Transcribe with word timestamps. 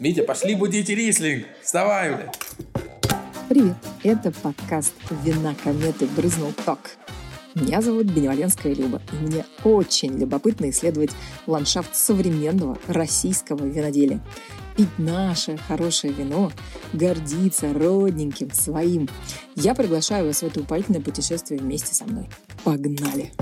Митя, 0.00 0.22
пошли 0.22 0.54
будите 0.54 0.94
рислинг. 0.94 1.46
Вставай, 1.60 2.14
бля. 2.14 2.32
Привет, 3.48 3.74
это 4.04 4.30
подкаст 4.30 4.94
«Вина 5.24 5.56
кометы 5.64 6.06
брызнул 6.06 6.52
ток». 6.64 6.78
Меня 7.56 7.80
зовут 7.80 8.06
Беневаленская 8.06 8.74
Люба, 8.74 9.02
и 9.10 9.16
мне 9.16 9.44
очень 9.64 10.16
любопытно 10.16 10.70
исследовать 10.70 11.10
ландшафт 11.48 11.96
современного 11.96 12.78
российского 12.86 13.64
виноделия. 13.64 14.20
Пить 14.76 14.98
наше 14.98 15.56
хорошее 15.56 16.12
вино, 16.12 16.52
гордиться 16.92 17.72
родненьким 17.72 18.52
своим. 18.52 19.08
Я 19.56 19.74
приглашаю 19.74 20.26
вас 20.26 20.42
в 20.42 20.46
это 20.46 20.60
упоительное 20.60 21.00
путешествие 21.00 21.58
вместе 21.58 21.92
со 21.92 22.04
мной. 22.04 22.28
Погнали! 22.62 23.32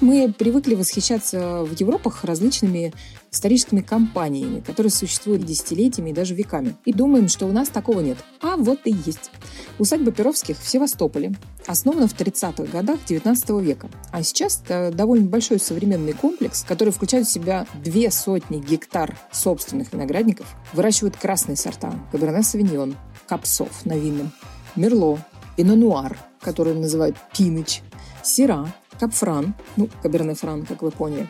Мы 0.00 0.32
привыкли 0.32 0.74
восхищаться 0.74 1.62
в 1.62 1.78
Европах 1.78 2.24
различными 2.24 2.94
историческими 3.30 3.82
компаниями, 3.82 4.60
которые 4.60 4.90
существуют 4.90 5.44
десятилетиями 5.44 6.10
и 6.10 6.12
даже 6.14 6.34
веками. 6.34 6.74
И 6.86 6.94
думаем, 6.94 7.28
что 7.28 7.44
у 7.44 7.52
нас 7.52 7.68
такого 7.68 8.00
нет. 8.00 8.16
А 8.40 8.56
вот 8.56 8.80
и 8.86 8.92
есть. 9.04 9.30
Усадьба 9.78 10.10
Перовских 10.10 10.58
в 10.58 10.66
Севастополе 10.66 11.34
основана 11.66 12.08
в 12.08 12.18
30-х 12.18 12.72
годах 12.72 13.00
19 13.06 13.50
века. 13.62 13.90
А 14.10 14.22
сейчас 14.22 14.62
это 14.64 14.90
довольно 14.90 15.26
большой 15.26 15.60
современный 15.60 16.14
комплекс, 16.14 16.64
который 16.66 16.94
включает 16.94 17.26
в 17.26 17.30
себя 17.30 17.66
две 17.84 18.10
сотни 18.10 18.58
гектар 18.58 19.18
собственных 19.32 19.92
виноградников, 19.92 20.46
выращивают 20.72 21.18
красные 21.18 21.56
сорта– 21.56 21.92
Каберне 22.12 22.42
Савиньон, 22.42 22.96
Капсов 23.28 23.84
на 23.84 23.98
винном, 23.98 24.32
Мерло, 24.76 25.18
Пино-Нуар, 25.58 26.16
который 26.40 26.74
называют 26.74 27.18
Пиныч, 27.36 27.82
Сира, 28.22 28.72
Капфран, 29.00 29.54
ну, 29.78 29.88
Каберне 30.02 30.34
Фран, 30.34 30.66
как 30.66 30.82
вы 30.82 30.90
поняли, 30.90 31.26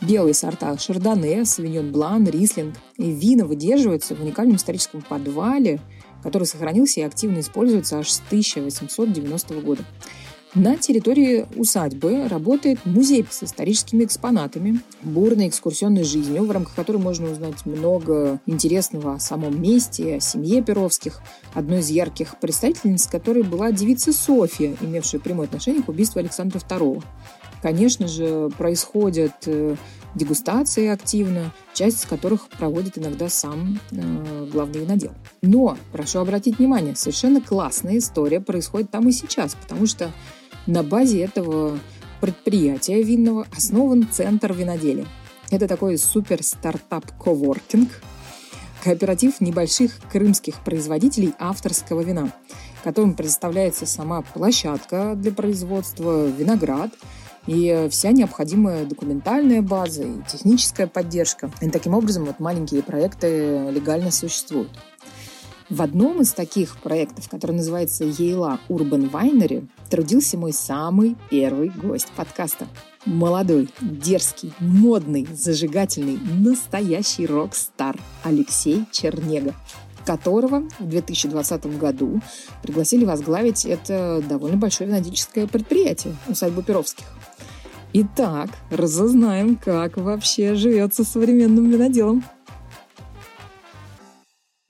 белые 0.00 0.32
сорта 0.32 0.78
Шардоне, 0.78 1.44
Савиньон 1.44 1.90
Блан, 1.90 2.24
Рислинг. 2.28 2.76
И 2.98 3.10
вина 3.10 3.44
выдерживаются 3.44 4.14
в 4.14 4.22
уникальном 4.22 4.56
историческом 4.56 5.02
подвале, 5.02 5.80
который 6.22 6.44
сохранился 6.44 7.00
и 7.00 7.02
активно 7.02 7.40
используется 7.40 7.98
аж 7.98 8.10
с 8.10 8.22
1890 8.28 9.54
года. 9.60 9.82
На 10.54 10.76
территории 10.76 11.46
усадьбы 11.54 12.26
работает 12.26 12.84
музей 12.84 13.24
с 13.30 13.44
историческими 13.44 14.02
экспонатами, 14.02 14.80
бурной 15.02 15.46
экскурсионной 15.46 16.02
жизнью, 16.02 16.44
в 16.44 16.50
рамках 16.50 16.74
которой 16.74 16.96
можно 16.96 17.30
узнать 17.30 17.64
много 17.64 18.40
интересного 18.46 19.14
о 19.14 19.20
самом 19.20 19.62
месте, 19.62 20.16
о 20.16 20.20
семье 20.20 20.60
Перовских. 20.60 21.20
Одной 21.54 21.80
из 21.80 21.90
ярких 21.90 22.40
представительниц 22.40 23.06
которой 23.06 23.44
была 23.44 23.70
девица 23.70 24.12
Софья, 24.12 24.76
имевшая 24.80 25.20
прямое 25.20 25.46
отношение 25.46 25.84
к 25.84 25.88
убийству 25.88 26.18
Александра 26.18 26.58
II. 26.58 27.00
Конечно 27.62 28.08
же, 28.08 28.48
происходят 28.58 29.34
э, 29.46 29.76
дегустации 30.16 30.88
активно, 30.88 31.52
часть 31.74 32.00
из 32.00 32.06
которых 32.06 32.48
проводит 32.48 32.98
иногда 32.98 33.28
сам 33.28 33.78
э, 33.92 34.48
главный 34.50 34.80
винодел. 34.80 35.12
Но, 35.42 35.76
прошу 35.92 36.18
обратить 36.18 36.58
внимание, 36.58 36.96
совершенно 36.96 37.40
классная 37.40 37.98
история 37.98 38.40
происходит 38.40 38.90
там 38.90 39.08
и 39.08 39.12
сейчас, 39.12 39.54
потому 39.54 39.86
что 39.86 40.10
на 40.70 40.84
базе 40.84 41.24
этого 41.24 41.78
предприятия 42.20 43.02
винного 43.02 43.46
основан 43.56 44.06
центр 44.10 44.52
виноделия. 44.52 45.06
Это 45.50 45.66
такой 45.66 45.98
супер 45.98 46.44
стартап 46.44 47.04
коворкинг, 47.18 47.88
кооператив 48.84 49.40
небольших 49.40 49.98
крымских 50.12 50.60
производителей 50.60 51.34
авторского 51.40 52.02
вина, 52.02 52.32
которым 52.84 53.14
предоставляется 53.14 53.84
сама 53.84 54.22
площадка 54.22 55.14
для 55.16 55.32
производства, 55.32 56.26
виноград 56.26 56.92
и 57.48 57.88
вся 57.90 58.12
необходимая 58.12 58.84
документальная 58.84 59.62
база 59.62 60.04
и 60.04 60.22
техническая 60.28 60.86
поддержка. 60.86 61.50
И 61.60 61.68
таким 61.68 61.94
образом 61.94 62.26
вот 62.26 62.38
маленькие 62.38 62.84
проекты 62.84 63.70
легально 63.70 64.12
существуют. 64.12 64.70
В 65.68 65.82
одном 65.82 66.20
из 66.20 66.32
таких 66.32 66.76
проектов, 66.78 67.28
который 67.28 67.52
называется 67.52 68.04
«Ейла 68.04 68.60
Urban 68.68 69.10
Winery», 69.10 69.68
трудился 69.90 70.38
мой 70.38 70.52
самый 70.52 71.16
первый 71.30 71.68
гость 71.68 72.10
подкаста. 72.16 72.66
Молодой, 73.04 73.68
дерзкий, 73.80 74.52
модный, 74.60 75.26
зажигательный, 75.32 76.18
настоящий 76.18 77.26
рок-стар 77.26 77.98
Алексей 78.22 78.84
Чернега 78.92 79.54
которого 80.06 80.66
в 80.78 80.88
2020 80.88 81.78
году 81.78 82.20
пригласили 82.62 83.04
возглавить 83.04 83.66
это 83.66 84.24
довольно 84.26 84.56
большое 84.56 84.88
винодельческое 84.88 85.46
предприятие 85.46 86.16
усадьбу 86.26 86.62
Перовских. 86.62 87.04
Итак, 87.92 88.48
разузнаем, 88.70 89.56
как 89.56 89.98
вообще 89.98 90.54
живется 90.54 91.04
современным 91.04 91.70
виноделом. 91.70 92.24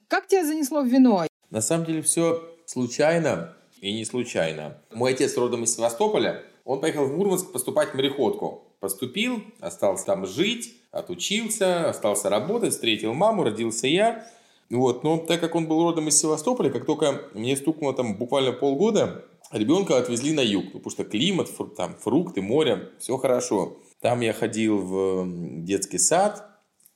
Как 0.09 0.27
тебя 0.27 0.45
занесло 0.45 0.81
в 0.81 0.87
вино? 0.87 1.25
На 1.49 1.61
самом 1.61 1.85
деле 1.85 2.01
все 2.01 2.43
случайно 2.65 3.55
и 3.81 3.91
не 3.93 4.05
случайно. 4.05 4.77
Мой 4.93 5.11
отец 5.11 5.35
родом 5.37 5.63
из 5.63 5.75
Севастополя. 5.75 6.43
Он 6.63 6.79
поехал 6.79 7.05
в 7.05 7.11
Мурманск 7.11 7.51
поступать 7.51 7.89
в 7.89 7.95
мореходку. 7.95 8.63
Поступил, 8.79 9.41
остался 9.59 10.05
там 10.05 10.25
жить, 10.25 10.73
отучился, 10.91 11.89
остался 11.89 12.29
работать, 12.29 12.71
встретил 12.71 13.13
маму, 13.13 13.43
родился 13.43 13.87
я. 13.87 14.25
Вот, 14.69 15.03
но 15.03 15.17
так 15.17 15.41
как 15.41 15.55
он 15.55 15.67
был 15.67 15.83
родом 15.83 16.07
из 16.07 16.17
Севастополя, 16.17 16.69
как 16.69 16.85
только 16.85 17.23
мне 17.33 17.57
стукнуло 17.57 17.93
там 17.93 18.15
буквально 18.15 18.53
полгода, 18.53 19.25
ребенка 19.51 19.97
отвезли 19.97 20.31
на 20.31 20.39
юг, 20.39 20.67
потому 20.71 20.89
что 20.89 21.03
климат, 21.03 21.49
там 21.75 21.97
фрукты, 21.97 22.41
море, 22.41 22.89
все 22.99 23.17
хорошо. 23.17 23.77
Там 23.99 24.21
я 24.21 24.31
ходил 24.31 24.77
в 24.77 25.25
детский 25.63 25.97
сад, 25.97 26.47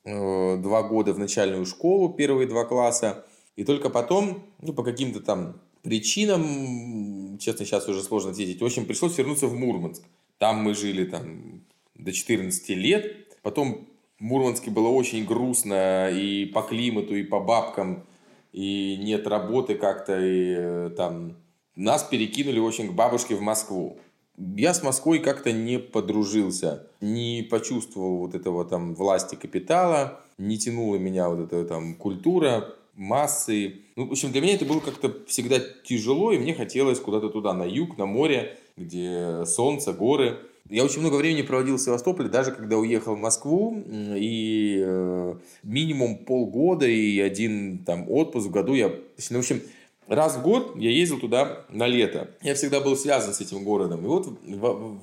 Э, 0.05 0.57
два 0.57 0.83
года 0.83 1.13
в 1.13 1.19
начальную 1.19 1.65
школу, 1.65 2.13
первые 2.13 2.47
два 2.47 2.63
класса. 2.63 3.25
И 3.55 3.63
только 3.63 3.89
потом, 3.89 4.43
ну, 4.61 4.71
по 4.73 4.83
каким-то 4.83 5.19
там 5.19 5.59
причинам, 5.85 7.37
честно, 7.39 7.65
сейчас 7.65 7.87
уже 7.87 8.03
сложно 8.03 8.31
ответить, 8.31 8.59
в 8.59 8.65
общем, 8.65 8.85
пришлось 8.85 9.17
вернуться 9.17 9.47
в 9.47 9.55
Мурманск. 9.55 10.03
Там 10.37 10.57
мы 10.57 10.75
жили 10.75 11.05
там 11.05 11.61
до 11.93 12.11
14 12.11 12.69
лет. 12.71 13.39
Потом 13.41 13.87
в 14.19 14.23
Мурманске 14.23 14.69
было 14.71 14.89
очень 14.89 15.23
грустно 15.25 16.09
и 16.09 16.45
по 16.45 16.61
климату, 16.63 17.15
и 17.15 17.23
по 17.23 17.39
бабкам, 17.39 18.03
и 18.51 18.97
нет 18.97 19.27
работы 19.27 19.75
как-то, 19.75 20.19
и 20.19 20.55
э, 20.57 20.89
там 20.97 21.37
нас 21.75 22.03
перекинули 22.03 22.59
очень 22.59 22.89
к 22.89 22.93
бабушке 22.93 23.35
в 23.35 23.41
Москву 23.41 23.97
я 24.37 24.73
с 24.73 24.83
Москвой 24.83 25.19
как-то 25.19 25.51
не 25.51 25.79
подружился, 25.79 26.87
не 27.01 27.47
почувствовал 27.49 28.17
вот 28.17 28.35
этого 28.35 28.65
там 28.65 28.95
власти 28.95 29.35
капитала, 29.35 30.21
не 30.37 30.57
тянула 30.57 30.97
меня 30.97 31.29
вот 31.29 31.39
эта 31.39 31.65
там 31.65 31.95
культура, 31.95 32.75
массы. 32.95 33.81
Ну, 33.95 34.07
в 34.07 34.11
общем, 34.11 34.31
для 34.31 34.41
меня 34.41 34.55
это 34.55 34.65
было 34.65 34.79
как-то 34.79 35.13
всегда 35.27 35.59
тяжело, 35.83 36.31
и 36.31 36.37
мне 36.37 36.53
хотелось 36.53 36.99
куда-то 36.99 37.29
туда, 37.29 37.53
на 37.53 37.63
юг, 37.63 37.97
на 37.97 38.05
море, 38.05 38.57
где 38.77 39.45
солнце, 39.45 39.93
горы. 39.93 40.37
Я 40.69 40.83
очень 40.83 41.01
много 41.01 41.15
времени 41.15 41.43
проводил 41.43 41.77
в 41.77 41.81
Севастополе, 41.81 42.27
даже 42.27 42.51
когда 42.51 42.77
уехал 42.77 43.15
в 43.15 43.19
Москву, 43.19 43.83
и 43.87 44.81
э, 44.83 45.35
минимум 45.61 46.17
полгода 46.17 46.87
и 46.87 47.19
один 47.19 47.79
там 47.85 48.09
отпуск 48.09 48.47
в 48.47 48.51
году 48.51 48.73
я... 48.73 48.87
Ну, 49.29 49.37
в 49.37 49.39
общем, 49.39 49.61
раз 50.07 50.37
в 50.37 50.41
год 50.41 50.75
я 50.75 50.89
ездил 50.89 51.19
туда 51.19 51.65
на 51.69 51.85
лето. 51.85 52.31
Я 52.41 52.55
всегда 52.55 52.79
был 52.81 52.97
связан 52.97 53.33
с 53.33 53.41
этим 53.41 53.63
городом. 53.63 54.03
И 54.03 54.07
вот 54.07 54.25
в, 54.25 54.35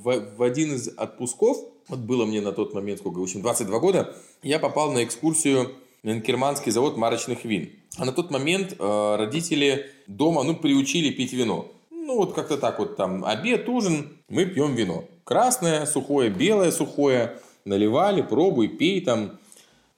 в, 0.02 0.36
в 0.36 0.42
один 0.42 0.75
из 0.75 0.88
отпусков, 0.88 1.58
вот 1.86 2.00
было 2.00 2.26
мне 2.26 2.41
на 2.41 2.50
тот 2.50 2.75
момент, 2.75 2.98
сколько, 2.98 3.19
в 3.19 3.22
общем, 3.22 3.42
22 3.42 3.78
года, 3.78 4.16
я 4.42 4.58
попал 4.58 4.91
на 4.91 5.04
экскурсию 5.04 5.70
на 6.02 6.10
Инкерманский 6.10 6.72
завод 6.72 6.97
марочных 6.97 7.44
вин. 7.44 7.70
А 7.98 8.04
на 8.04 8.12
тот 8.12 8.30
момент 8.30 8.76
э, 8.78 9.16
родители 9.16 9.91
дома, 10.06 10.42
ну, 10.44 10.56
приучили 10.56 11.10
пить 11.10 11.32
вино. 11.32 11.70
Ну, 11.91 12.16
вот 12.16 12.32
как-то 12.32 12.56
так 12.56 12.78
вот 12.78 12.97
там 12.97 13.25
обед, 13.25 13.69
ужин, 13.69 14.19
мы 14.28 14.47
пьем 14.47 14.75
вино. 14.75 15.04
Красное, 15.25 15.86
сухое, 15.86 16.31
белое, 16.31 16.70
сухое. 16.70 17.38
Наливали, 17.64 18.22
пробуй, 18.22 18.69
пей 18.69 19.00
там. 19.02 19.38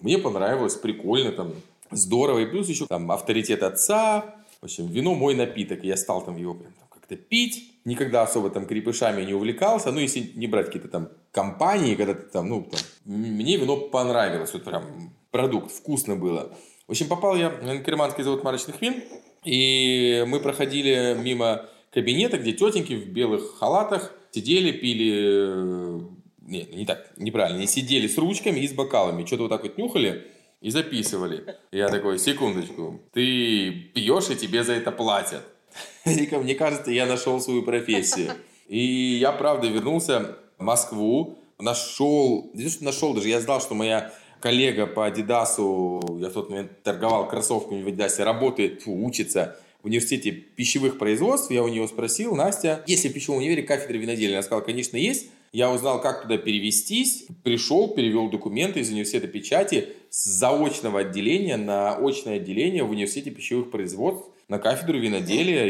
Мне 0.01 0.19
понравилось, 0.19 0.75
прикольно 0.75 1.33
там, 1.33 1.53
здорово. 1.91 2.41
И 2.41 2.47
плюс 2.47 2.69
еще 2.69 2.87
там 2.87 3.11
авторитет 3.11 3.63
отца, 3.63 4.35
в 4.61 4.65
общем, 4.65 4.87
вино 4.87 5.15
мой 5.15 5.35
напиток, 5.35 5.85
я 5.85 5.97
стал 5.97 6.23
там 6.23 6.37
его 6.37 6.55
прям 6.55 6.73
там 6.73 6.89
как-то 6.91 7.17
пить. 7.17 7.71
Никогда 7.85 8.23
особо 8.23 8.51
там 8.51 8.67
крепышами 8.67 9.23
не 9.23 9.35
увлекался. 9.35 9.93
Ну, 9.93 10.01
если 10.01 10.33
не 10.35 10.47
брать 10.47 10.67
какие-то 10.67 10.89
там 10.89 11.09
компании, 11.33 11.95
когда 11.95 12.15
ты 12.15 12.23
там, 12.23 12.49
ну, 12.49 12.63
там, 12.63 12.81
мне 13.05 13.57
вино 13.57 13.77
понравилось. 13.77 14.53
Вот 14.53 14.65
прям 14.65 15.13
продукт, 15.31 15.71
вкусно 15.71 16.17
было. 16.17 16.53
В 16.87 16.91
общем, 16.91 17.09
попал 17.09 17.37
я 17.37 17.51
на 17.51 17.79
Керманский 17.79 18.25
завод 18.25 18.45
марочных 18.45 18.81
вин. 18.81 19.03
И 19.45 20.25
мы 20.27 20.41
проходили 20.41 21.17
мимо 21.19 21.67
кабинета, 21.93 22.39
где 22.39 22.53
тетеньки 22.53 22.95
в 22.95 23.09
белых 23.09 23.59
халатах 23.59 24.13
сидели, 24.31 24.73
пили... 24.73 26.15
Не, 26.47 26.63
не 26.65 26.85
так, 26.85 27.11
неправильно. 27.17 27.59
Не 27.59 27.67
сидели 27.67 28.07
с 28.07 28.19
ручками 28.19 28.61
и 28.61 28.69
с 28.69 28.73
бокалами. 28.73 29.25
Что-то 29.25 29.45
вот 29.45 29.49
так 29.49 29.63
вот 29.63 29.79
нюхали 29.79 30.27
и 30.61 30.71
записывали. 30.71 31.57
Я 31.73 31.89
такой, 31.89 32.19
секундочку, 32.19 33.01
ты 33.13 33.71
пьешь 33.95 34.31
и 34.31 34.37
тебе 34.37 34.63
за 34.63 34.75
это 34.75 34.93
платят. 34.93 35.43
Мне 36.05 36.55
кажется, 36.55 36.91
я 36.91 37.07
нашел 37.07 37.41
свою 37.41 37.63
профессию. 37.63 38.33
И 38.67 39.19
я, 39.21 39.33
правда, 39.33 39.69
вернулся 39.69 40.39
в 40.59 40.63
Москву, 40.63 41.39
нашел, 41.59 42.51
не 42.55 42.65
то, 42.65 42.71
что 42.71 42.85
нашел 42.85 43.15
даже, 43.15 43.29
я 43.29 43.41
знал, 43.41 43.61
что 43.61 43.75
моя 43.75 44.13
коллега 44.45 44.87
по 44.87 45.07
Адидасу, 45.07 46.19
я 46.21 46.29
в 46.29 46.35
тот 46.35 46.51
момент 46.51 46.83
торговал 46.83 47.27
кроссовками 47.27 47.83
в 47.83 47.89
Адидасе, 47.89 48.25
работает, 48.25 48.83
фу, 48.83 48.93
учится 49.03 49.57
в 49.83 49.87
университете 49.87 50.33
пищевых 50.33 50.99
производств. 50.99 51.51
Я 51.51 51.63
у 51.63 51.69
нее 51.69 51.89
спросил, 51.89 52.37
Настя, 52.37 52.85
есть 52.87 53.05
ли 53.05 53.11
в 53.11 53.15
пищевом 53.15 53.39
универе 53.39 53.63
кафедра 53.63 53.97
виноделия? 53.97 54.35
Она 54.35 54.43
сказала, 54.43 54.61
конечно, 54.61 54.99
есть. 54.99 55.31
Я 55.55 55.73
узнал, 55.73 55.99
как 56.03 56.25
туда 56.25 56.37
перевестись, 56.37 57.25
пришел, 57.43 57.95
перевел 57.95 58.29
документы 58.29 58.81
из 58.81 58.91
университета 58.91 59.29
печати 59.29 59.89
с 60.11 60.25
заочного 60.27 61.01
отделения 61.01 61.57
на 61.57 61.97
очное 61.97 62.37
отделение 62.37 62.83
в 62.83 62.91
университете 62.91 63.31
пищевых 63.31 63.71
производств 63.71 64.29
на 64.49 64.59
кафедру 64.59 64.99
виноделия 64.99 65.67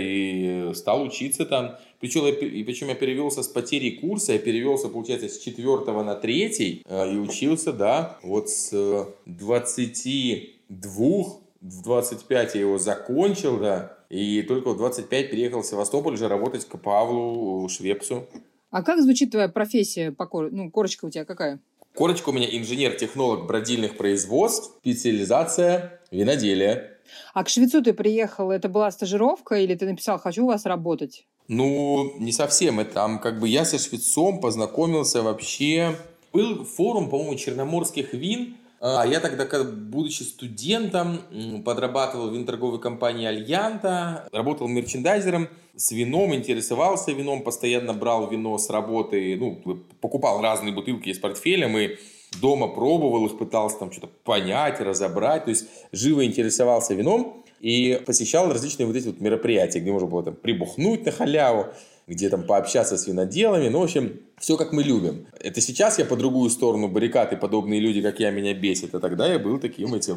и 0.70 0.74
стал 0.74 1.02
учиться 1.02 1.44
там. 1.44 1.76
Причем, 2.00 2.26
и 2.26 2.62
причем 2.64 2.88
я 2.88 2.94
перевелся 2.94 3.42
с 3.42 3.48
потери 3.48 3.90
курса, 3.90 4.32
я 4.34 4.38
перевелся, 4.38 4.88
получается, 4.88 5.28
с 5.28 5.38
четвертого 5.38 6.02
на 6.02 6.14
третий 6.14 6.82
э, 6.86 7.12
и 7.12 7.16
учился, 7.16 7.72
да, 7.72 8.18
вот 8.22 8.50
с 8.50 9.06
22 9.26 11.24
в 11.60 11.82
25 11.82 12.54
я 12.54 12.60
его 12.60 12.78
закончил, 12.78 13.58
да, 13.58 13.96
и 14.10 14.42
только 14.42 14.70
в 14.70 14.76
25 14.76 15.30
переехал 15.30 15.62
в 15.62 15.66
Севастополь 15.66 16.14
уже 16.14 16.28
работать 16.28 16.66
к 16.66 16.76
Павлу 16.78 17.68
Швепсу. 17.68 18.26
А 18.70 18.82
как 18.82 19.00
звучит 19.00 19.30
твоя 19.30 19.48
профессия? 19.48 20.12
По 20.12 20.26
кор... 20.26 20.50
Ну, 20.50 20.70
корочка 20.70 21.06
у 21.06 21.10
тебя 21.10 21.24
какая? 21.24 21.60
Корочка 21.94 22.30
у 22.30 22.32
меня 22.32 22.48
инженер-технолог 22.50 23.46
бродильных 23.46 23.96
производств, 23.96 24.76
специализация 24.80 26.00
виноделие. 26.10 26.93
А 27.32 27.44
к 27.44 27.48
швецу 27.48 27.82
ты 27.82 27.92
приехал, 27.92 28.50
это 28.50 28.68
была 28.68 28.90
стажировка 28.90 29.56
или 29.56 29.74
ты 29.74 29.86
написал 29.86 30.18
«хочу 30.18 30.44
у 30.44 30.48
вас 30.48 30.66
работать»? 30.66 31.26
Ну, 31.48 32.14
не 32.18 32.32
совсем. 32.32 32.80
Это 32.80 32.94
там 32.94 33.18
как 33.18 33.38
бы 33.38 33.48
я 33.48 33.64
со 33.64 33.78
швецом 33.78 34.40
познакомился 34.40 35.22
вообще. 35.22 35.96
Был 36.32 36.64
форум, 36.64 37.10
по-моему, 37.10 37.36
черноморских 37.36 38.14
вин. 38.14 38.56
А 38.80 39.06
я 39.06 39.20
тогда, 39.20 39.46
будучи 39.64 40.24
студентом, 40.24 41.20
подрабатывал 41.64 42.28
в 42.28 42.34
виноторговой 42.34 42.78
компании 42.80 43.26
«Альянта», 43.26 44.28
работал 44.30 44.68
мерчендайзером 44.68 45.48
с 45.74 45.90
вином, 45.92 46.34
интересовался 46.34 47.12
вином, 47.12 47.42
постоянно 47.44 47.94
брал 47.94 48.28
вино 48.28 48.58
с 48.58 48.68
работы, 48.68 49.36
ну, 49.38 49.78
покупал 50.02 50.42
разные 50.42 50.74
бутылки 50.74 51.08
из 51.08 51.18
портфеля, 51.18 51.66
мы 51.66 51.98
дома 52.40 52.68
пробовал 52.68 53.26
их, 53.26 53.38
пытался 53.38 53.78
там 53.78 53.92
что-то 53.92 54.08
понять, 54.24 54.80
разобрать, 54.80 55.44
то 55.44 55.50
есть 55.50 55.66
живо 55.92 56.24
интересовался 56.24 56.94
вином 56.94 57.44
и 57.60 58.00
посещал 58.06 58.52
различные 58.52 58.86
вот 58.86 58.96
эти 58.96 59.06
вот 59.06 59.20
мероприятия, 59.20 59.80
где 59.80 59.90
можно 59.90 60.08
было 60.08 60.22
там 60.22 60.34
прибухнуть 60.34 61.04
на 61.06 61.12
халяву, 61.12 61.68
где 62.06 62.28
там 62.28 62.44
пообщаться 62.44 62.98
с 62.98 63.06
виноделами, 63.06 63.68
ну, 63.68 63.80
в 63.80 63.84
общем, 63.84 64.20
все 64.38 64.56
как 64.56 64.72
мы 64.72 64.82
любим. 64.82 65.26
Это 65.40 65.60
сейчас 65.60 65.98
я 65.98 66.04
по 66.04 66.16
другую 66.16 66.50
сторону 66.50 66.88
баррикад, 66.88 67.32
и 67.32 67.36
подобные 67.36 67.80
люди, 67.80 68.02
как 68.02 68.20
я, 68.20 68.30
меня 68.30 68.52
бесят, 68.52 68.94
а 68.94 69.00
тогда 69.00 69.32
я 69.32 69.38
был 69.38 69.58
таким 69.58 69.94
этим, 69.94 70.16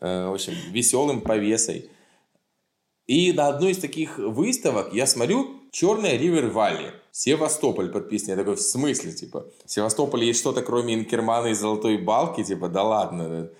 э, 0.00 0.26
в 0.28 0.34
общем, 0.34 0.54
веселым 0.72 1.20
повесой. 1.20 1.88
И 3.06 3.32
на 3.32 3.48
одной 3.48 3.72
из 3.72 3.78
таких 3.78 4.18
выставок 4.18 4.92
я 4.92 5.06
смотрю 5.06 5.62
«Черная 5.72 6.16
Ривер 6.16 6.46
Валли». 6.46 6.92
Севастополь 7.12 7.90
подписан. 7.90 8.30
Я 8.30 8.36
такой, 8.36 8.56
в 8.56 8.60
смысле, 8.60 9.12
типа? 9.12 9.46
В 9.64 9.70
Севастополе 9.70 10.26
есть 10.26 10.40
что-то, 10.40 10.62
кроме 10.62 10.94
Инкермана 10.94 11.48
и 11.48 11.54
Золотой 11.54 11.98
Балки? 11.98 12.44
Типа, 12.44 12.68
да 12.68 12.82
ладно. 12.82 13.50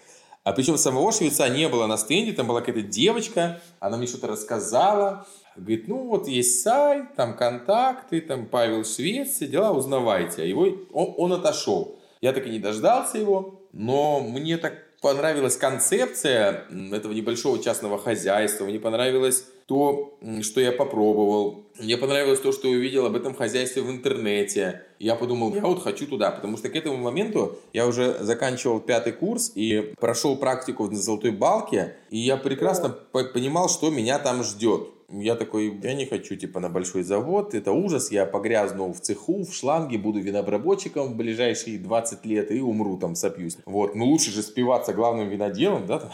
А 0.43 0.52
причем 0.52 0.79
самого 0.79 1.12
швеца 1.12 1.49
не 1.49 1.69
было 1.69 1.87
на 1.87 1.97
стенде, 1.97 2.32
там 2.32 2.47
была 2.47 2.61
какая-то 2.61 2.82
девочка, 2.82 3.61
она 3.79 3.99
мне 3.99 4.06
что-то 4.06 4.26
рассказала. 4.26 5.26
Говорит, 5.56 5.88
ну 5.88 6.08
вот 6.08 6.29
есть 6.29 6.62
сайт, 6.62 7.14
там 7.14 7.37
контакты, 7.37 8.20
там 8.20 8.47
Павел 8.47 8.85
Швец, 8.85 9.35
все 9.35 9.47
дела, 9.47 9.73
узнавайте. 9.73 10.43
А 10.43 10.44
его, 10.46 10.67
он, 10.93 11.14
он 11.19 11.32
отошел. 11.35 11.99
Я 12.23 12.32
так 12.32 12.46
и 12.46 12.50
не 12.50 12.58
дождался 12.58 13.19
его, 13.19 13.61
но 13.73 14.20
мне 14.20 14.56
так 14.56 14.75
понравилась 15.00 15.56
концепция 15.56 16.67
этого 16.93 17.12
небольшого 17.12 17.62
частного 17.62 17.99
хозяйства, 17.99 18.64
мне 18.64 18.79
понравилось 18.79 19.44
то, 19.70 20.19
что 20.43 20.61
я 20.61 20.72
попробовал. 20.72 21.64
Мне 21.78 21.96
понравилось 21.96 22.40
то, 22.40 22.50
что 22.50 22.67
я 22.67 22.76
увидел 22.76 23.06
об 23.06 23.14
этом 23.14 23.37
хозяйстве 23.37 23.82
в 23.82 23.90
интернете. 23.93 24.82
Я 24.99 25.14
подумал, 25.14 25.55
я 25.55 25.61
вот 25.61 25.81
хочу 25.81 26.08
туда, 26.08 26.32
потому 26.32 26.56
что 26.56 26.70
к 26.70 26.75
этому 26.75 26.96
моменту 26.96 27.56
я 27.72 27.87
уже 27.87 28.17
заканчивал 28.19 28.81
пятый 28.81 29.12
курс 29.12 29.52
и 29.55 29.94
прошел 30.00 30.37
практику 30.37 30.88
на 30.88 30.96
Золотой 30.96 31.31
Балке, 31.31 31.94
и 32.11 32.19
я 32.19 32.37
прекрасно 32.37 32.88
понимал, 32.88 33.69
что 33.69 33.90
меня 33.90 34.19
там 34.19 34.43
ждет. 34.43 34.88
Я 35.08 35.37
такой, 35.37 35.78
я 35.84 35.94
не 35.94 36.06
хочу, 36.06 36.34
типа, 36.34 36.58
на 36.58 36.69
большой 36.69 37.05
завод, 37.05 37.55
это 37.55 37.70
ужас, 37.70 38.11
я 38.11 38.26
погрязну 38.26 38.93
в 38.93 38.99
цеху, 38.99 39.44
в 39.44 39.55
шланге, 39.55 39.99
буду 39.99 40.19
винообработчиком 40.19 41.12
в 41.12 41.17
ближайшие 41.17 41.78
20 41.78 42.26
лет 42.26 42.50
и 42.50 42.61
умру 42.61 42.99
там, 42.99 43.14
сопьюсь. 43.14 43.56
Вот, 43.67 43.94
ну 43.94 44.06
лучше 44.06 44.32
же 44.32 44.43
спиваться 44.43 44.93
главным 44.93 45.28
виноделом, 45.28 45.87
да? 45.87 46.11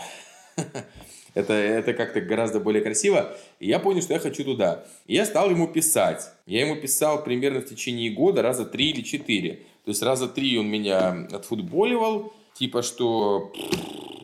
Это, 1.37 1.53
это 1.53 1.93
как-то 1.93 2.23
гораздо 2.23 2.61
более 2.61 2.83
красиво. 2.83 3.37
И 3.61 3.69
я 3.69 3.79
понял, 3.79 4.01
что 4.01 4.15
я 4.15 4.19
хочу 4.19 4.43
туда. 4.43 4.85
И 5.07 5.15
я 5.15 5.27
стал 5.27 5.51
ему 5.51 5.69
писать. 5.69 6.31
Я 6.47 6.63
ему 6.63 6.81
писал 6.81 7.23
примерно 7.23 7.61
в 7.61 7.67
течение 7.67 8.11
года 8.11 8.41
раза 8.41 8.65
три 8.65 8.89
или 8.89 9.03
четыре. 9.03 9.61
То 9.85 9.91
есть 9.91 10.03
раза 10.03 10.29
три 10.29 10.59
он 10.59 10.67
меня 10.67 11.29
отфутболивал, 11.31 12.33
типа 12.55 12.81
что 12.81 13.53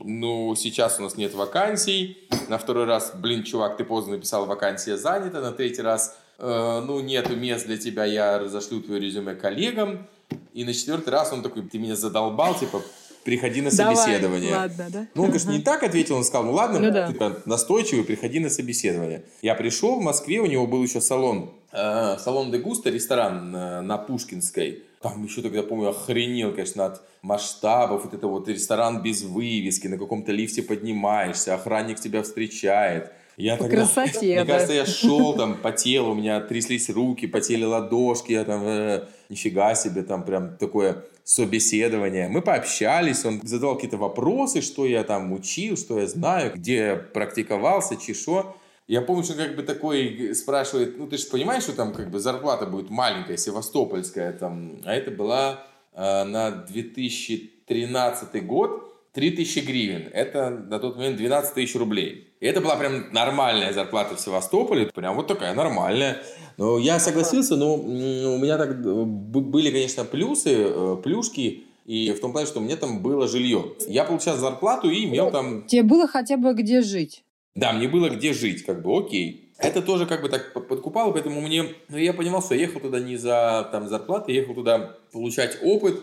ну, 0.02 0.54
сейчас 0.56 0.98
у 1.00 1.02
нас 1.02 1.18
нет 1.18 1.34
вакансий. 1.34 2.16
На 2.48 2.56
второй 2.56 2.86
раз, 2.86 3.12
блин, 3.14 3.44
чувак, 3.44 3.76
ты 3.76 3.84
поздно 3.84 4.12
написал, 4.12 4.46
вакансия 4.46 4.96
занята. 4.96 5.42
На 5.42 5.52
третий 5.52 5.82
раз, 5.82 6.16
э, 6.38 6.82
ну, 6.86 7.00
нету 7.00 7.36
мест 7.36 7.66
для 7.66 7.76
тебя, 7.76 8.06
я 8.06 8.38
разошлю 8.38 8.80
твое 8.80 9.02
резюме 9.02 9.34
коллегам. 9.34 10.06
И 10.54 10.64
на 10.64 10.72
четвертый 10.72 11.10
раз 11.10 11.30
он 11.30 11.42
такой, 11.42 11.62
ты 11.62 11.78
меня 11.78 11.94
задолбал, 11.94 12.58
типа, 12.58 12.82
приходи 13.24 13.60
на 13.62 13.70
собеседование. 13.70 14.50
Давай, 14.50 14.68
ладно, 14.68 14.86
да? 14.90 15.06
Ну, 15.14 15.22
он, 15.22 15.28
конечно, 15.28 15.50
не 15.50 15.60
так 15.60 15.82
ответил, 15.82 16.16
он 16.16 16.24
сказал, 16.24 16.44
ну 16.44 16.52
ладно, 16.52 16.78
ну, 16.78 16.90
да. 16.90 17.06
типа, 17.06 17.42
настойчивый, 17.44 18.04
приходи 18.04 18.40
на 18.40 18.50
собеседование. 18.50 19.24
Я 19.42 19.54
пришел 19.54 20.00
в 20.00 20.02
Москве, 20.02 20.40
у 20.40 20.46
него 20.46 20.66
был 20.66 20.82
еще 20.82 21.00
салон, 21.00 21.52
э, 21.72 22.16
салон 22.18 22.50
Дегуста, 22.50 22.90
ресторан 22.90 23.54
э, 23.54 23.80
на 23.80 23.98
Пушкинской. 23.98 24.82
Там 25.00 25.24
еще 25.24 25.42
тогда, 25.42 25.62
помню, 25.62 25.88
охренел, 25.88 26.52
конечно, 26.52 26.86
от 26.86 27.02
масштабов. 27.22 28.04
Вот 28.04 28.14
это 28.14 28.26
вот 28.28 28.48
ресторан 28.48 29.02
без 29.02 29.22
вывески, 29.22 29.88
на 29.88 29.98
каком-то 29.98 30.30
лифте 30.32 30.62
поднимаешься, 30.62 31.54
охранник 31.54 31.98
тебя 31.98 32.22
встречает. 32.22 33.12
Я 33.42 33.56
по 33.56 33.64
тогда, 33.64 33.78
красоте, 33.78 34.20
Мне 34.20 34.44
да. 34.44 34.52
кажется, 34.52 34.72
я 34.72 34.86
шел 34.86 35.34
там, 35.34 35.56
потел, 35.56 36.10
у 36.10 36.14
меня 36.14 36.40
тряслись 36.40 36.88
руки, 36.88 37.26
потели 37.26 37.64
ладошки, 37.64 38.30
я 38.30 38.44
там, 38.44 38.62
э, 38.64 39.08
нифига 39.28 39.74
себе, 39.74 40.04
там 40.04 40.24
прям 40.24 40.56
такое 40.58 41.04
собеседование. 41.24 42.28
Мы 42.28 42.40
пообщались, 42.40 43.24
он 43.24 43.40
задавал 43.42 43.74
какие-то 43.74 43.96
вопросы, 43.96 44.60
что 44.60 44.86
я 44.86 45.02
там 45.02 45.32
учил, 45.32 45.76
что 45.76 45.98
я 45.98 46.06
знаю, 46.06 46.52
где 46.54 46.94
практиковался, 46.94 47.96
чешо. 47.96 48.54
Я 48.86 49.00
помню, 49.02 49.24
что 49.24 49.34
как 49.34 49.56
бы 49.56 49.64
такой 49.64 50.36
спрашивает, 50.36 50.96
ну 50.96 51.08
ты 51.08 51.16
же 51.16 51.26
понимаешь, 51.26 51.64
что 51.64 51.72
там 51.72 51.92
как 51.92 52.12
бы 52.12 52.20
зарплата 52.20 52.66
будет 52.66 52.90
маленькая, 52.90 53.36
севастопольская 53.36 54.32
там, 54.34 54.80
а 54.84 54.94
это 54.94 55.10
была 55.10 55.64
э, 55.94 56.22
на 56.22 56.52
2013 56.52 58.46
год 58.46 58.91
3000 59.12 59.60
гривен. 59.60 60.08
Это 60.12 60.50
на 60.50 60.78
тот 60.78 60.96
момент 60.96 61.16
12 61.16 61.54
тысяч 61.54 61.74
рублей. 61.76 62.28
И 62.40 62.46
это 62.46 62.60
была 62.60 62.76
прям 62.76 63.12
нормальная 63.12 63.72
зарплата 63.72 64.16
в 64.16 64.20
Севастополе, 64.20 64.86
прям 64.86 65.16
вот 65.16 65.26
такая 65.26 65.54
нормальная. 65.54 66.22
Но 66.56 66.78
я 66.78 66.98
согласился, 66.98 67.56
но 67.56 67.74
у 67.74 68.38
меня 68.38 68.58
так 68.58 68.80
были, 68.82 69.70
конечно, 69.70 70.04
плюсы, 70.04 70.54
э, 70.54 70.96
плюшки, 71.02 71.64
и 71.84 72.12
в 72.12 72.20
том 72.20 72.32
плане, 72.32 72.46
что 72.46 72.60
у 72.60 72.62
меня 72.62 72.76
там 72.76 73.02
было 73.02 73.28
жилье. 73.28 73.74
Я 73.86 74.04
получал 74.04 74.36
зарплату 74.36 74.88
и 74.90 75.04
имел 75.04 75.30
там... 75.30 75.66
Тебе 75.66 75.82
было 75.82 76.06
хотя 76.06 76.36
бы 76.36 76.54
где 76.54 76.80
жить? 76.80 77.24
Да, 77.54 77.72
мне 77.72 77.88
было 77.88 78.08
где 78.08 78.32
жить, 78.32 78.64
как 78.64 78.82
бы 78.82 78.96
окей. 78.96 79.50
Это 79.58 79.82
тоже 79.82 80.06
как 80.06 80.22
бы 80.22 80.28
так 80.28 80.52
подкупало, 80.52 81.12
поэтому 81.12 81.40
мне... 81.40 81.64
Ну, 81.88 81.98
я 81.98 82.12
понимал, 82.12 82.42
что 82.42 82.54
я 82.54 82.62
ехал 82.62 82.80
туда 82.80 82.98
не 82.98 83.16
за 83.16 83.68
там, 83.70 83.88
зарплату, 83.88 84.30
я 84.30 84.40
ехал 84.40 84.54
туда 84.54 84.96
получать 85.12 85.58
опыт, 85.62 86.00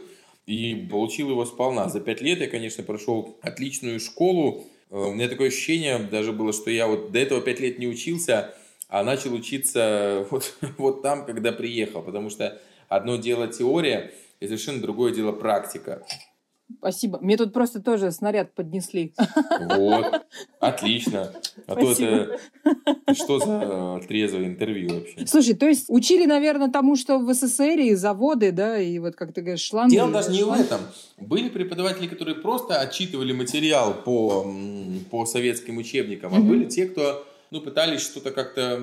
и 0.49 0.87
получил 0.87 1.29
его 1.29 1.45
сполна. 1.45 1.89
За 1.89 1.99
пять 1.99 2.21
лет 2.21 2.39
я, 2.39 2.47
конечно, 2.47 2.83
прошел 2.83 3.37
отличную 3.41 3.99
школу. 3.99 4.65
Э, 4.89 4.97
у 4.97 5.13
меня 5.13 5.29
такое 5.29 5.49
ощущение 5.49 5.99
даже 5.99 6.33
было, 6.33 6.53
что 6.53 6.71
я 6.71 6.87
вот 6.87 7.11
до 7.11 7.19
этого 7.19 7.39
пять 7.39 7.59
лет 7.59 7.77
не 7.77 7.87
учился, 7.87 8.55
а 8.87 9.03
начал 9.03 9.33
учиться 9.33 10.25
вот, 10.31 10.55
вот 10.77 11.03
там, 11.03 11.25
когда 11.25 11.51
приехал. 11.51 12.01
Потому 12.01 12.31
что 12.31 12.59
одно 12.87 13.17
дело 13.17 13.47
теория, 13.47 14.11
и 14.39 14.47
совершенно 14.47 14.81
другое 14.81 15.13
дело 15.13 15.33
практика. 15.33 16.03
Спасибо. 16.77 17.19
Мне 17.19 17.35
тут 17.35 17.51
просто 17.51 17.81
тоже 17.81 18.11
снаряд 18.11 18.53
поднесли. 18.53 19.13
Вот. 19.59 20.23
Отлично. 20.59 21.33
А 21.67 21.73
Спасибо. 21.73 21.95
то 21.95 22.37
это... 22.65 23.13
Что 23.13 23.39
за 23.39 24.07
трезвое 24.07 24.45
интервью 24.45 24.95
вообще? 24.95 25.25
Слушай, 25.25 25.55
то 25.55 25.67
есть 25.67 25.85
учили, 25.89 26.25
наверное, 26.25 26.69
тому, 26.69 26.95
что 26.95 27.17
в 27.19 27.33
СССР 27.33 27.79
и 27.79 27.95
заводы, 27.95 28.51
да, 28.51 28.79
и 28.79 28.99
вот, 28.99 29.15
как 29.15 29.33
ты 29.33 29.41
говоришь, 29.41 29.61
шланги. 29.61 29.93
Дело 29.93 30.11
даже 30.11 30.31
не 30.31 30.43
в 30.43 30.51
этом. 30.51 30.79
Были 31.17 31.49
преподаватели, 31.49 32.07
которые 32.07 32.35
просто 32.35 32.79
отчитывали 32.79 33.33
материал 33.33 33.93
по, 33.93 34.45
по 35.09 35.25
советским 35.25 35.77
учебникам, 35.77 36.33
а 36.33 36.39
были 36.39 36.65
те, 36.65 36.85
кто 36.85 37.25
ну, 37.51 37.61
пытались 37.61 38.01
что-то 38.01 38.31
как-то 38.31 38.79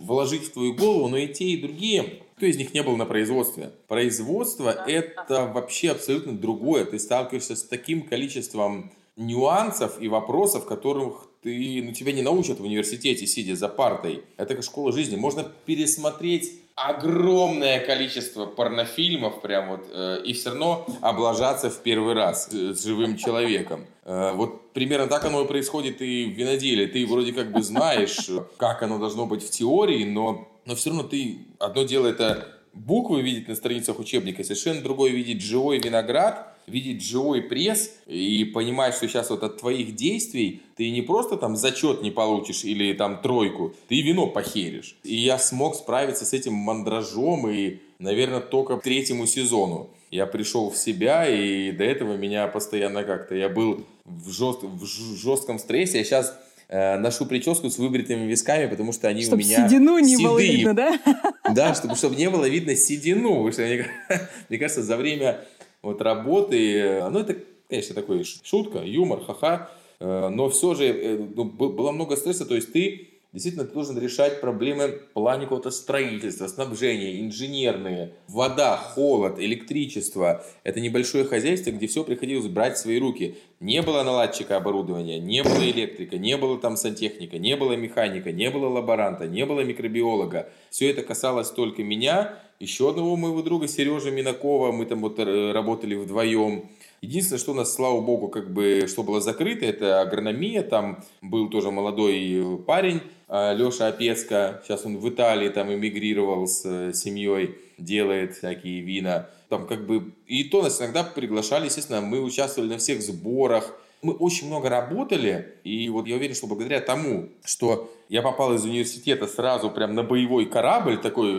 вложить 0.00 0.44
в 0.44 0.52
твою 0.52 0.74
голову, 0.74 1.08
но 1.08 1.18
и 1.18 1.28
те, 1.28 1.44
и 1.44 1.60
другие 1.60 2.22
Кто 2.38 2.46
из 2.46 2.56
них 2.56 2.72
не 2.72 2.84
был 2.84 2.96
на 2.96 3.04
производстве? 3.04 3.72
Производство– 3.88 4.70
это 4.86 5.46
вообще 5.46 5.90
абсолютно 5.90 6.38
другое. 6.38 6.84
Ты 6.84 7.00
сталкиваешься 7.00 7.56
с 7.56 7.64
таким 7.64 8.02
количеством 8.02 8.92
нюансов 9.16 10.00
и 10.00 10.06
вопросов, 10.06 10.64
которых 10.64 11.26
ты, 11.42 11.82
ну, 11.84 11.92
тебя 11.92 12.12
не 12.12 12.22
научат 12.22 12.60
в 12.60 12.62
университете, 12.62 13.26
сидя 13.26 13.56
за 13.56 13.68
партой. 13.68 14.22
Это 14.36 14.54
как 14.54 14.62
школа 14.62 14.92
жизни. 14.92 15.16
Можно 15.16 15.50
пересмотреть 15.66 16.52
огромное 16.76 17.84
количество 17.84 18.46
порнофильмов 18.46 19.40
прям 19.40 19.70
вот 19.70 19.86
э, 19.92 20.22
и 20.24 20.32
все 20.32 20.50
равно 20.50 20.86
облажаться 21.00 21.70
в 21.70 21.78
первый 21.82 22.14
раз 22.14 22.48
э, 22.52 22.74
с 22.74 22.84
живым 22.84 23.16
человеком. 23.16 23.86
Э, 24.04 24.32
вот 24.34 24.72
примерно 24.72 25.08
так 25.08 25.24
оно 25.24 25.42
и 25.42 25.46
происходит 25.46 26.00
и 26.02 26.26
в 26.26 26.38
виноделии. 26.38 26.86
Ты 26.86 27.04
вроде 27.06 27.32
как 27.32 27.50
бы 27.50 27.62
знаешь, 27.62 28.30
как 28.56 28.82
оно 28.82 28.98
должно 28.98 29.26
быть 29.26 29.42
в 29.42 29.50
теории, 29.50 30.04
но, 30.04 30.46
но 30.68 30.74
все 30.74 30.90
равно 30.90 31.04
ты 31.04 31.38
одно 31.58 31.82
дело 31.84 32.06
это 32.06 32.46
буквы 32.74 33.22
видеть 33.22 33.48
на 33.48 33.54
страницах 33.54 33.98
учебника, 33.98 34.44
совершенно 34.44 34.82
другое 34.82 35.12
видеть 35.12 35.40
живой 35.40 35.78
виноград, 35.78 36.54
видеть 36.66 37.02
живой 37.02 37.40
пресс 37.40 37.90
и 38.06 38.44
понимать, 38.44 38.94
что 38.94 39.08
сейчас 39.08 39.30
вот 39.30 39.42
от 39.42 39.56
твоих 39.56 39.94
действий 39.94 40.60
ты 40.76 40.90
не 40.90 41.00
просто 41.00 41.38
там 41.38 41.56
зачет 41.56 42.02
не 42.02 42.10
получишь 42.10 42.64
или 42.64 42.92
там 42.92 43.22
тройку, 43.22 43.74
ты 43.88 44.02
вино 44.02 44.26
похеришь. 44.26 44.98
И 45.04 45.16
я 45.16 45.38
смог 45.38 45.74
справиться 45.74 46.26
с 46.26 46.34
этим 46.34 46.52
мандражом 46.52 47.48
и, 47.48 47.78
наверное, 47.98 48.40
только 48.40 48.76
к 48.76 48.82
третьему 48.82 49.24
сезону. 49.24 49.88
Я 50.10 50.26
пришел 50.26 50.70
в 50.70 50.76
себя, 50.76 51.26
и 51.26 51.72
до 51.72 51.84
этого 51.84 52.14
меня 52.16 52.46
постоянно 52.46 53.04
как-то... 53.04 53.34
Я 53.34 53.48
был 53.48 53.86
в, 54.04 54.30
жест, 54.30 54.62
в 54.62 54.84
жестком 54.84 55.58
стрессе, 55.58 55.98
я 55.98 56.04
сейчас 56.04 56.38
э, 56.68 56.98
ношу 56.98 57.26
прическу 57.26 57.70
с 57.70 57.78
выбритыми 57.78 58.26
висками, 58.26 58.66
потому 58.66 58.92
что 58.92 59.08
они 59.08 59.22
чтобы 59.22 59.42
у 59.42 59.44
меня 59.44 59.68
седину 59.68 59.98
не 59.98 60.16
седые. 60.16 60.28
было 60.28 60.38
видно, 60.38 60.74
да? 60.74 61.00
Да, 61.54 61.74
чтобы, 61.74 61.96
чтобы 61.96 62.16
не 62.16 62.28
было 62.30 62.48
видно 62.48 62.74
седину. 62.76 63.50
Что, 63.52 63.62
мне, 63.62 63.86
мне 64.48 64.58
кажется, 64.58 64.82
за 64.82 64.96
время 64.96 65.40
вот 65.82 66.02
работы, 66.02 67.02
ну, 67.10 67.20
это, 67.20 67.36
конечно, 67.68 67.94
такой 67.94 68.24
шутка, 68.24 68.80
юмор, 68.80 69.24
ха-ха, 69.24 69.70
э, 70.00 70.28
но 70.28 70.48
все 70.50 70.74
же 70.74 70.84
э, 70.86 71.26
ну, 71.34 71.44
было 71.44 71.92
много 71.92 72.16
стресса, 72.16 72.44
то 72.44 72.54
есть 72.54 72.72
ты 72.72 73.07
действительно 73.32 73.64
ты 73.64 73.74
должен 73.74 73.98
решать 73.98 74.40
проблемы 74.40 74.88
в 74.88 75.12
плане 75.12 75.44
какого-то 75.44 75.70
строительства, 75.70 76.46
снабжения, 76.46 77.20
инженерные, 77.20 78.14
вода, 78.28 78.76
холод, 78.76 79.38
электричество. 79.38 80.44
Это 80.64 80.80
небольшое 80.80 81.24
хозяйство, 81.24 81.70
где 81.70 81.86
все 81.86 82.04
приходилось 82.04 82.46
брать 82.46 82.76
в 82.76 82.80
свои 82.80 82.98
руки. 82.98 83.36
Не 83.60 83.82
было 83.82 84.02
наладчика 84.02 84.56
оборудования, 84.56 85.18
не 85.18 85.42
было 85.42 85.68
электрика, 85.68 86.16
не 86.16 86.36
было 86.36 86.58
там 86.58 86.76
сантехника, 86.76 87.38
не 87.38 87.56
было 87.56 87.72
механика, 87.72 88.32
не 88.32 88.50
было 88.50 88.68
лаборанта, 88.68 89.26
не 89.26 89.44
было 89.44 89.60
микробиолога. 89.60 90.48
Все 90.70 90.90
это 90.90 91.02
касалось 91.02 91.50
только 91.50 91.82
меня, 91.82 92.38
еще 92.60 92.90
одного 92.90 93.14
моего 93.16 93.42
друга 93.42 93.68
Сережи 93.68 94.10
Минакова, 94.10 94.72
мы 94.72 94.84
там 94.84 95.00
вот 95.00 95.18
э, 95.20 95.52
работали 95.52 95.94
вдвоем. 95.94 96.68
Единственное, 97.00 97.38
что 97.38 97.52
у 97.52 97.54
нас, 97.54 97.72
слава 97.72 98.00
богу, 98.00 98.26
как 98.26 98.52
бы, 98.52 98.86
что 98.88 99.04
было 99.04 99.20
закрыто, 99.20 99.64
это 99.64 100.00
агрономия. 100.00 100.62
Там 100.62 101.04
был 101.22 101.48
тоже 101.48 101.70
молодой 101.70 102.58
парень, 102.66 103.00
Леша 103.28 103.88
Опецко. 103.88 104.62
Сейчас 104.64 104.86
он 104.86 104.98
в 104.98 105.08
Италии 105.08 105.48
там 105.50 105.72
эмигрировал 105.72 106.46
с 106.46 106.62
э, 106.64 106.92
семьей, 106.94 107.56
делает 107.76 108.36
всякие 108.36 108.80
вина. 108.80 109.28
Там 109.48 109.66
как 109.66 109.86
бы... 109.86 110.12
И 110.26 110.44
то 110.44 110.62
нас 110.62 110.80
иногда 110.80 111.04
приглашали, 111.04 111.66
естественно, 111.66 112.00
мы 112.00 112.20
участвовали 112.20 112.70
на 112.70 112.78
всех 112.78 113.02
сборах. 113.02 113.78
Мы 114.00 114.12
очень 114.12 114.46
много 114.46 114.68
работали, 114.68 115.54
и 115.64 115.88
вот 115.88 116.06
я 116.06 116.14
уверен, 116.14 116.34
что 116.36 116.46
благодаря 116.46 116.80
тому, 116.80 117.30
что 117.44 117.92
я 118.08 118.22
попал 118.22 118.54
из 118.54 118.64
университета 118.64 119.26
сразу 119.26 119.70
прям 119.70 119.96
на 119.96 120.04
боевой 120.04 120.46
корабль 120.46 120.98
такой, 120.98 121.32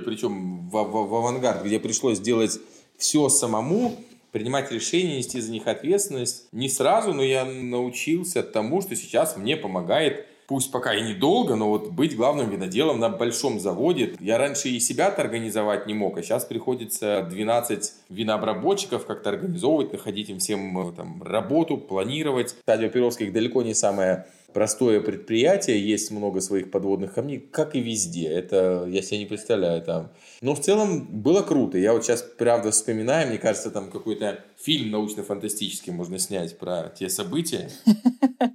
причем 0.00 0.68
в, 0.68 0.84
в, 0.84 1.08
в 1.08 1.14
авангард, 1.14 1.64
где 1.64 1.80
пришлось 1.80 2.20
делать 2.20 2.60
все 2.98 3.30
самому, 3.30 3.96
принимать 4.32 4.70
решения, 4.70 5.16
нести 5.16 5.40
за 5.40 5.50
них 5.50 5.66
ответственность. 5.66 6.46
Не 6.52 6.68
сразу, 6.68 7.14
но 7.14 7.22
я 7.22 7.46
научился 7.46 8.42
тому, 8.42 8.82
что 8.82 8.94
сейчас 8.96 9.38
мне 9.38 9.56
помогает 9.56 10.26
пусть 10.46 10.70
пока 10.70 10.94
и 10.94 11.02
недолго, 11.02 11.56
но 11.56 11.68
вот 11.68 11.90
быть 11.90 12.16
главным 12.16 12.50
виноделом 12.50 13.00
на 13.00 13.08
большом 13.08 13.60
заводе. 13.60 14.14
Я 14.20 14.38
раньше 14.38 14.68
и 14.68 14.80
себя-то 14.80 15.22
организовать 15.22 15.86
не 15.86 15.94
мог, 15.94 16.18
а 16.18 16.22
сейчас 16.22 16.44
приходится 16.44 17.26
12 17.28 17.92
винообработчиков 18.08 19.06
как-то 19.06 19.30
организовывать, 19.30 19.92
находить 19.92 20.30
им 20.30 20.38
всем 20.38 20.88
э, 20.88 20.92
там, 20.92 21.22
работу, 21.22 21.78
планировать. 21.78 22.50
Стадио 22.50 22.88
Перовских 22.88 23.32
далеко 23.32 23.62
не 23.62 23.74
самое 23.74 24.26
простое 24.54 25.00
предприятие, 25.00 25.84
есть 25.84 26.10
много 26.10 26.40
своих 26.40 26.70
подводных 26.70 27.12
камней, 27.12 27.40
как 27.40 27.74
и 27.74 27.80
везде. 27.80 28.28
Это 28.28 28.86
я 28.88 29.02
себе 29.02 29.18
не 29.18 29.26
представляю 29.26 29.82
там. 29.82 30.12
Но 30.40 30.54
в 30.54 30.60
целом 30.60 31.06
было 31.06 31.42
круто. 31.42 31.76
Я 31.76 31.92
вот 31.92 32.04
сейчас, 32.04 32.22
правда, 32.22 32.70
вспоминаю, 32.70 33.28
мне 33.28 33.38
кажется, 33.38 33.70
там 33.70 33.90
какой-то 33.90 34.42
фильм 34.56 34.90
научно-фантастический 34.90 35.92
можно 35.92 36.18
снять 36.18 36.56
про 36.56 36.88
те 36.96 37.10
события. 37.10 37.68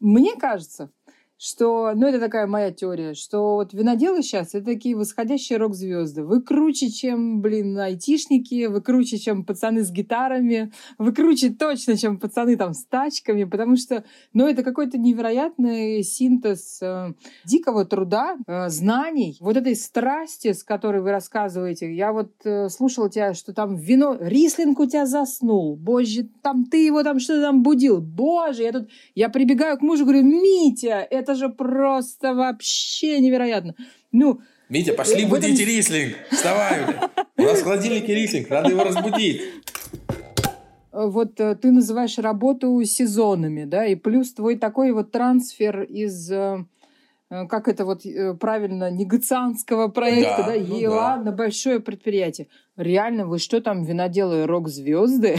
Мне 0.00 0.34
кажется, 0.34 0.90
что, 1.42 1.90
ну, 1.96 2.06
это 2.06 2.20
такая 2.20 2.46
моя 2.46 2.70
теория, 2.70 3.14
что 3.14 3.56
вот 3.56 3.74
виноделы 3.74 4.22
сейчас 4.22 4.54
это 4.54 4.66
такие 4.66 4.94
восходящие 4.94 5.58
рок-звезды. 5.58 6.22
Вы 6.22 6.40
круче, 6.40 6.88
чем, 6.88 7.40
блин, 7.40 7.76
айтишники, 7.76 8.66
вы 8.66 8.80
круче, 8.80 9.18
чем 9.18 9.44
пацаны 9.44 9.82
с 9.82 9.90
гитарами, 9.90 10.70
вы 10.98 11.12
круче 11.12 11.50
точно, 11.50 11.96
чем 11.96 12.20
пацаны 12.20 12.56
там 12.56 12.74
с 12.74 12.84
тачками, 12.84 13.42
потому 13.42 13.74
что, 13.74 14.04
ну, 14.32 14.46
это 14.46 14.62
какой-то 14.62 14.98
невероятный 14.98 16.04
синтез 16.04 16.78
э, 16.80 17.12
дикого 17.44 17.86
труда, 17.86 18.36
э, 18.46 18.68
знаний, 18.68 19.36
вот 19.40 19.56
этой 19.56 19.74
страсти, 19.74 20.52
с 20.52 20.62
которой 20.62 21.02
вы 21.02 21.10
рассказываете. 21.10 21.92
Я 21.92 22.12
вот 22.12 22.30
э, 22.44 22.68
слушала 22.68 23.10
тебя, 23.10 23.34
что 23.34 23.52
там 23.52 23.74
вино, 23.74 24.16
рислинг 24.20 24.78
у 24.78 24.86
тебя 24.86 25.06
заснул, 25.06 25.74
боже, 25.74 26.28
там 26.40 26.66
ты 26.66 26.86
его 26.86 27.02
там 27.02 27.18
что-то 27.18 27.42
там 27.42 27.64
будил, 27.64 28.00
боже, 28.00 28.62
я 28.62 28.70
тут, 28.70 28.88
я 29.16 29.28
прибегаю 29.28 29.76
к 29.76 29.82
мужу, 29.82 30.04
говорю, 30.04 30.22
Митя, 30.22 31.04
это 31.10 31.31
это 31.32 31.34
же 31.34 31.48
просто 31.48 32.34
вообще 32.34 33.18
невероятно. 33.20 33.74
Ну, 34.12 34.40
Митя, 34.68 34.92
пошли 34.92 35.24
будите 35.24 35.54
этом... 35.54 35.66
рислинг. 35.66 36.14
Вставай. 36.30 36.80
У 37.36 37.42
нас 37.42 37.60
в 37.60 37.64
холодильнике 37.64 38.14
рислинг, 38.14 38.50
надо 38.50 38.70
его 38.70 38.84
разбудить. 38.84 39.42
Вот 40.92 41.40
э, 41.40 41.54
ты 41.56 41.70
называешь 41.70 42.18
работу 42.18 42.82
сезонами, 42.84 43.64
да, 43.64 43.86
и 43.86 43.94
плюс 43.94 44.34
твой 44.34 44.56
такой 44.56 44.92
вот 44.92 45.10
трансфер 45.10 45.82
из 45.82 46.30
Э, 46.30 46.64
как 47.48 47.68
это 47.68 47.84
вот 47.84 48.04
э, 48.04 48.34
правильно, 48.34 48.90
негацианского 48.90 49.88
проекта, 49.88 50.44
да, 50.46 50.46
да 50.48 50.54
ну 50.54 50.78
ЕЛА 50.78 51.16
да. 51.16 51.22
на 51.24 51.32
большое 51.32 51.80
предприятие. 51.80 52.48
Реально, 52.76 53.26
вы 53.26 53.38
что 53.38 53.60
там, 53.60 53.84
виноделы 53.84 54.46
рок-звезды? 54.46 55.38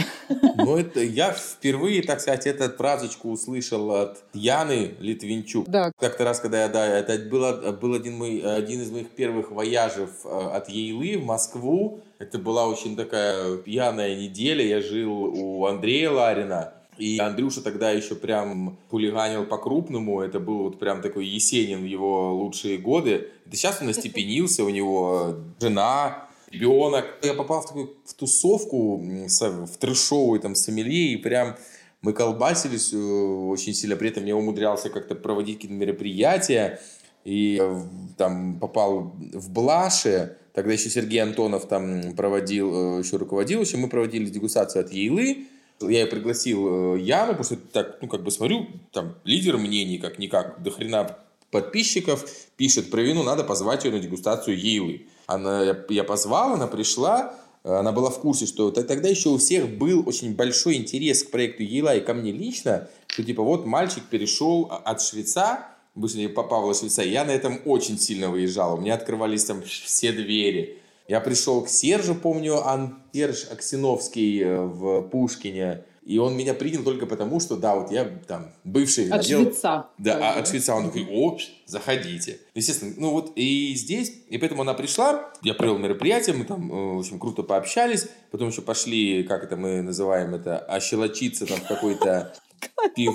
Ну, 0.56 0.76
это 0.76 1.00
я 1.00 1.32
впервые, 1.32 2.02
так 2.02 2.20
сказать, 2.20 2.46
эту 2.46 2.68
фразочку 2.76 3.30
услышал 3.30 3.90
от 3.90 4.22
Яны 4.32 4.94
Литвинчук. 5.00 5.68
Да. 5.68 5.90
Как-то 5.98 6.24
раз, 6.24 6.40
когда 6.40 6.62
я, 6.62 6.68
да, 6.68 6.86
это 6.86 7.18
было, 7.28 7.72
был 7.72 7.94
один, 7.94 8.18
мой, 8.18 8.38
один 8.40 8.80
из 8.82 8.90
моих 8.90 9.10
первых 9.10 9.50
вояжев 9.50 10.10
э, 10.24 10.28
от 10.28 10.68
Ейлы 10.68 11.18
в 11.18 11.24
Москву. 11.24 12.00
Это 12.18 12.38
была 12.38 12.66
очень 12.66 12.96
такая 12.96 13.56
пьяная 13.56 14.16
неделя. 14.16 14.64
Я 14.64 14.80
жил 14.80 15.12
у 15.12 15.66
Андрея 15.66 16.10
Ларина. 16.10 16.72
И 16.98 17.18
Андрюша 17.18 17.60
тогда 17.60 17.90
еще 17.90 18.14
прям 18.14 18.78
хулиганил 18.90 19.44
по-крупному. 19.46 20.20
Это 20.20 20.38
был 20.40 20.64
вот 20.64 20.78
прям 20.78 21.02
такой 21.02 21.26
Есенин 21.26 21.82
в 21.82 21.86
его 21.86 22.34
лучшие 22.34 22.78
годы. 22.78 23.28
Это 23.46 23.56
сейчас 23.56 23.80
он 23.80 23.88
остепенился, 23.88 24.64
у 24.64 24.68
него 24.68 25.36
жена, 25.60 26.28
ребенок. 26.50 27.06
Я 27.22 27.34
попал 27.34 27.62
в 27.62 27.66
такую 27.66 27.94
в 28.04 28.14
тусовку, 28.14 28.98
в 28.98 29.76
трешовую 29.78 30.40
там 30.40 30.54
сомелье, 30.54 31.14
и 31.14 31.16
прям 31.16 31.56
мы 32.04 32.12
колбасились 32.12 32.92
э, 32.92 32.96
очень 32.96 33.74
сильно. 33.74 33.96
При 33.96 34.10
этом 34.10 34.24
я 34.26 34.36
умудрялся 34.36 34.90
как-то 34.90 35.14
проводить 35.14 35.56
какие-то 35.56 35.74
мероприятия. 35.74 36.80
И 37.24 37.58
э, 37.60 37.80
там 38.18 38.58
попал 38.60 39.14
в 39.32 39.50
Блаше, 39.50 40.36
тогда 40.52 40.74
еще 40.74 40.90
Сергей 40.90 41.22
Антонов 41.22 41.66
там 41.66 42.14
проводил, 42.14 42.98
э, 42.98 42.98
еще 43.00 43.16
руководил, 43.16 43.62
еще 43.62 43.78
мы 43.78 43.88
проводили 43.88 44.26
дегустацию 44.26 44.84
от 44.84 44.92
Ейлы, 44.92 45.46
я 45.88 46.00
ее 46.00 46.06
пригласил 46.06 46.96
э, 46.96 47.00
Яну, 47.00 47.32
потому 47.32 47.44
что 47.44 47.56
так, 47.56 47.98
ну, 48.00 48.08
как 48.08 48.22
бы 48.22 48.30
смотрю, 48.30 48.66
там, 48.92 49.14
лидер 49.24 49.56
мнений, 49.58 49.98
как-никак, 49.98 50.62
до 50.62 50.70
хрена 50.70 51.18
подписчиков 51.50 52.28
пишет 52.56 52.90
про 52.90 53.00
вину, 53.00 53.22
надо 53.22 53.44
позвать 53.44 53.84
ее 53.84 53.92
на 53.92 54.00
дегустацию 54.00 54.58
Ейлы. 54.58 55.06
Она, 55.26 55.76
я, 55.88 56.04
позвал, 56.04 56.54
она 56.54 56.66
пришла, 56.66 57.34
она 57.62 57.92
была 57.92 58.10
в 58.10 58.20
курсе, 58.20 58.46
что 58.46 58.70
тогда 58.70 59.08
еще 59.08 59.30
у 59.30 59.38
всех 59.38 59.78
был 59.78 60.06
очень 60.06 60.34
большой 60.34 60.74
интерес 60.74 61.22
к 61.22 61.30
проекту 61.30 61.62
Ейла 61.62 61.96
и 61.96 62.00
ко 62.00 62.12
мне 62.12 62.32
лично, 62.32 62.88
что 63.06 63.22
типа 63.22 63.42
вот 63.42 63.66
мальчик 63.66 64.02
перешел 64.04 64.68
от 64.84 65.00
швеца, 65.00 65.68
вышли 65.94 66.26
по 66.26 66.42
Павла 66.42 66.74
Швеца, 66.74 67.02
я 67.02 67.24
на 67.24 67.30
этом 67.30 67.60
очень 67.64 67.98
сильно 67.98 68.28
выезжал, 68.30 68.74
у 68.74 68.80
меня 68.80 68.94
открывались 68.94 69.44
там 69.44 69.62
все 69.62 70.12
двери, 70.12 70.78
я 71.06 71.20
пришел 71.20 71.62
к 71.62 71.68
Сержу, 71.68 72.14
помню, 72.14 72.66
Ан... 72.66 73.02
Серж 73.12 73.48
Аксиновский 73.50 74.42
э, 74.42 74.60
в 74.60 75.02
Пушкине. 75.02 75.84
И 76.04 76.18
он 76.18 76.36
меня 76.36 76.52
принял 76.52 76.82
только 76.84 77.06
потому, 77.06 77.40
что, 77.40 77.56
да, 77.56 77.74
вот 77.76 77.90
я 77.90 78.04
там 78.04 78.52
бывший 78.62 79.04
От 79.04 79.26
винодел. 79.26 79.42
швеца. 79.44 79.86
Да, 79.96 80.18
а 80.34 80.38
от 80.38 80.48
швеца. 80.48 80.74
Он 80.74 80.84
такой, 80.84 81.06
о, 81.10 81.38
заходите. 81.64 82.40
Естественно, 82.54 82.92
ну 82.98 83.10
вот 83.10 83.32
и 83.36 83.74
здесь, 83.74 84.12
и 84.28 84.36
поэтому 84.36 84.62
она 84.62 84.74
пришла, 84.74 85.32
я 85.42 85.54
провел 85.54 85.78
мероприятие, 85.78 86.36
мы 86.36 86.44
там, 86.44 86.70
э, 86.70 86.94
в 86.96 86.98
общем, 86.98 87.18
круто 87.18 87.42
пообщались, 87.42 88.06
потом 88.30 88.48
еще 88.48 88.60
пошли, 88.60 89.22
как 89.22 89.44
это 89.44 89.56
мы 89.56 89.80
называем 89.80 90.34
это, 90.34 90.58
ощелочиться 90.58 91.46
там 91.46 91.58
в 91.58 91.66
какой-то 91.66 92.34
пив, 92.94 93.14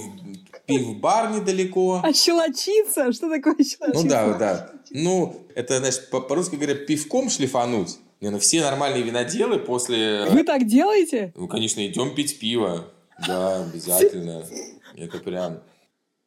пив-бар 0.65 1.31
недалеко. 1.31 2.01
Ощелочиться? 2.03 3.11
Что 3.13 3.29
такое 3.29 3.53
ощелочиться? 3.53 4.03
Ну 4.03 4.09
да, 4.09 4.33
да. 4.37 4.71
Ну, 4.91 5.45
это, 5.53 5.77
знаешь, 5.77 6.09
по- 6.09 6.21
по-русски 6.21 6.55
говоря, 6.55 6.73
пивком 6.75 7.29
шлифануть. 7.29 7.97
Не, 8.21 8.29
ну 8.29 8.39
все 8.39 8.61
нормальные 8.61 9.03
виноделы 9.03 9.59
после... 9.59 10.25
Вы 10.29 10.43
так 10.43 10.67
делаете? 10.67 11.31
Ну, 11.35 11.47
конечно, 11.47 11.85
идем 11.87 12.13
пить 12.15 12.39
пиво. 12.39 12.91
Да, 13.25 13.63
обязательно. 13.63 14.45
Это 14.97 15.19
прям... 15.19 15.61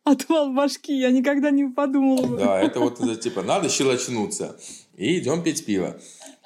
Отвал 0.05 0.53
башки, 0.53 0.99
я 0.99 1.11
никогда 1.11 1.51
не 1.51 1.65
подумала. 1.67 2.37
Да, 2.37 2.61
это 2.61 2.81
вот 2.81 2.99
типа, 3.21 3.43
надо 3.43 3.69
щелочнуться. 3.69 4.57
И 4.97 5.19
идем 5.19 5.43
пить 5.43 5.65
пиво. 5.65 5.97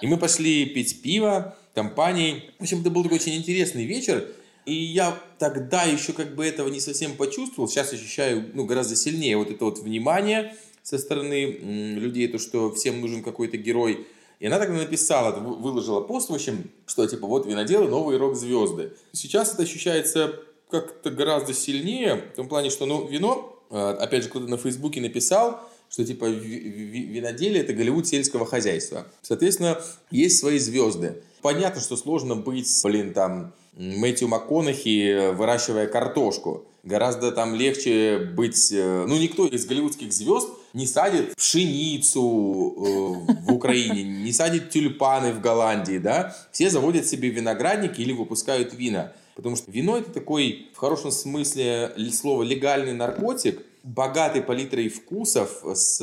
И 0.02 0.06
мы 0.06 0.18
пошли 0.18 0.66
пить 0.66 1.00
пиво 1.00 1.56
компанией. 1.74 2.50
В 2.58 2.62
общем, 2.62 2.80
это 2.80 2.90
был 2.90 3.02
такой 3.02 3.18
очень 3.18 3.36
интересный 3.36 3.86
вечер. 3.86 4.28
И 4.66 4.74
я 4.74 5.16
тогда 5.38 5.84
еще 5.84 6.12
как 6.12 6.34
бы 6.34 6.44
этого 6.44 6.68
не 6.68 6.80
совсем 6.80 7.16
почувствовал. 7.16 7.68
Сейчас 7.68 7.92
ощущаю 7.92 8.50
ну, 8.52 8.66
гораздо 8.66 8.96
сильнее 8.96 9.36
вот 9.36 9.50
это 9.50 9.64
вот 9.64 9.78
внимание 9.78 10.54
со 10.82 10.98
стороны 10.98 11.46
людей, 11.46 12.28
то, 12.28 12.38
что 12.38 12.74
всем 12.74 13.00
нужен 13.00 13.22
какой-то 13.22 13.56
герой. 13.56 14.06
И 14.40 14.46
она 14.46 14.58
тогда 14.58 14.74
написала, 14.76 15.34
вы- 15.38 15.56
выложила 15.56 16.00
пост, 16.00 16.28
в 16.30 16.34
общем, 16.34 16.70
что 16.86 17.06
типа 17.06 17.26
вот 17.26 17.46
виноделы, 17.46 17.88
новые 17.88 18.18
рок-звезды. 18.18 18.92
Сейчас 19.12 19.54
это 19.54 19.62
ощущается 19.62 20.34
как-то 20.70 21.10
гораздо 21.10 21.54
сильнее, 21.54 22.24
в 22.32 22.36
том 22.36 22.48
плане, 22.48 22.70
что 22.70 22.86
ну, 22.86 23.06
вино, 23.06 23.58
э, 23.70 23.76
опять 24.00 24.24
же, 24.24 24.28
кто-то 24.28 24.46
на 24.48 24.56
Фейсбуке 24.58 25.00
написал, 25.00 25.60
что 25.88 26.04
типа 26.04 26.26
ви- 26.26 26.58
ви- 26.58 27.04
виноделие 27.06 27.62
это 27.62 27.72
Голливуд 27.72 28.06
сельского 28.06 28.44
хозяйства. 28.44 29.06
Соответственно, 29.22 29.80
есть 30.10 30.38
свои 30.38 30.58
звезды. 30.58 31.22
Понятно, 31.42 31.80
что 31.80 31.96
сложно 31.96 32.34
быть, 32.34 32.68
блин, 32.84 33.12
там, 33.12 33.52
Мэтью 33.78 34.26
МакКонахи, 34.28 35.32
выращивая 35.34 35.86
картошку. 35.86 36.64
Гораздо 36.82 37.30
там 37.30 37.54
легче 37.54 38.18
быть... 38.36 38.72
э, 38.72 39.04
Ну, 39.06 39.16
никто 39.18 39.46
из 39.46 39.66
голливудских 39.66 40.12
звезд 40.12 40.48
не 40.76 40.86
садит 40.86 41.34
пшеницу 41.36 42.20
э, 42.20 43.34
в 43.48 43.52
Украине, 43.54 44.04
не 44.04 44.32
садит 44.32 44.68
тюльпаны 44.68 45.32
в 45.32 45.40
Голландии, 45.40 45.96
да? 45.96 46.36
Все 46.52 46.68
заводят 46.68 47.06
себе 47.06 47.30
виноградники 47.30 48.02
или 48.02 48.12
выпускают 48.12 48.74
вина. 48.74 49.12
Потому 49.34 49.56
что 49.56 49.70
вино 49.70 49.96
это 49.96 50.10
такой, 50.10 50.68
в 50.74 50.76
хорошем 50.78 51.10
смысле 51.10 51.92
слова, 52.12 52.42
легальный 52.42 52.92
наркотик, 52.92 53.62
богатый 53.82 54.42
палитрой 54.42 54.88
вкусов, 54.90 55.62
с, 55.74 55.98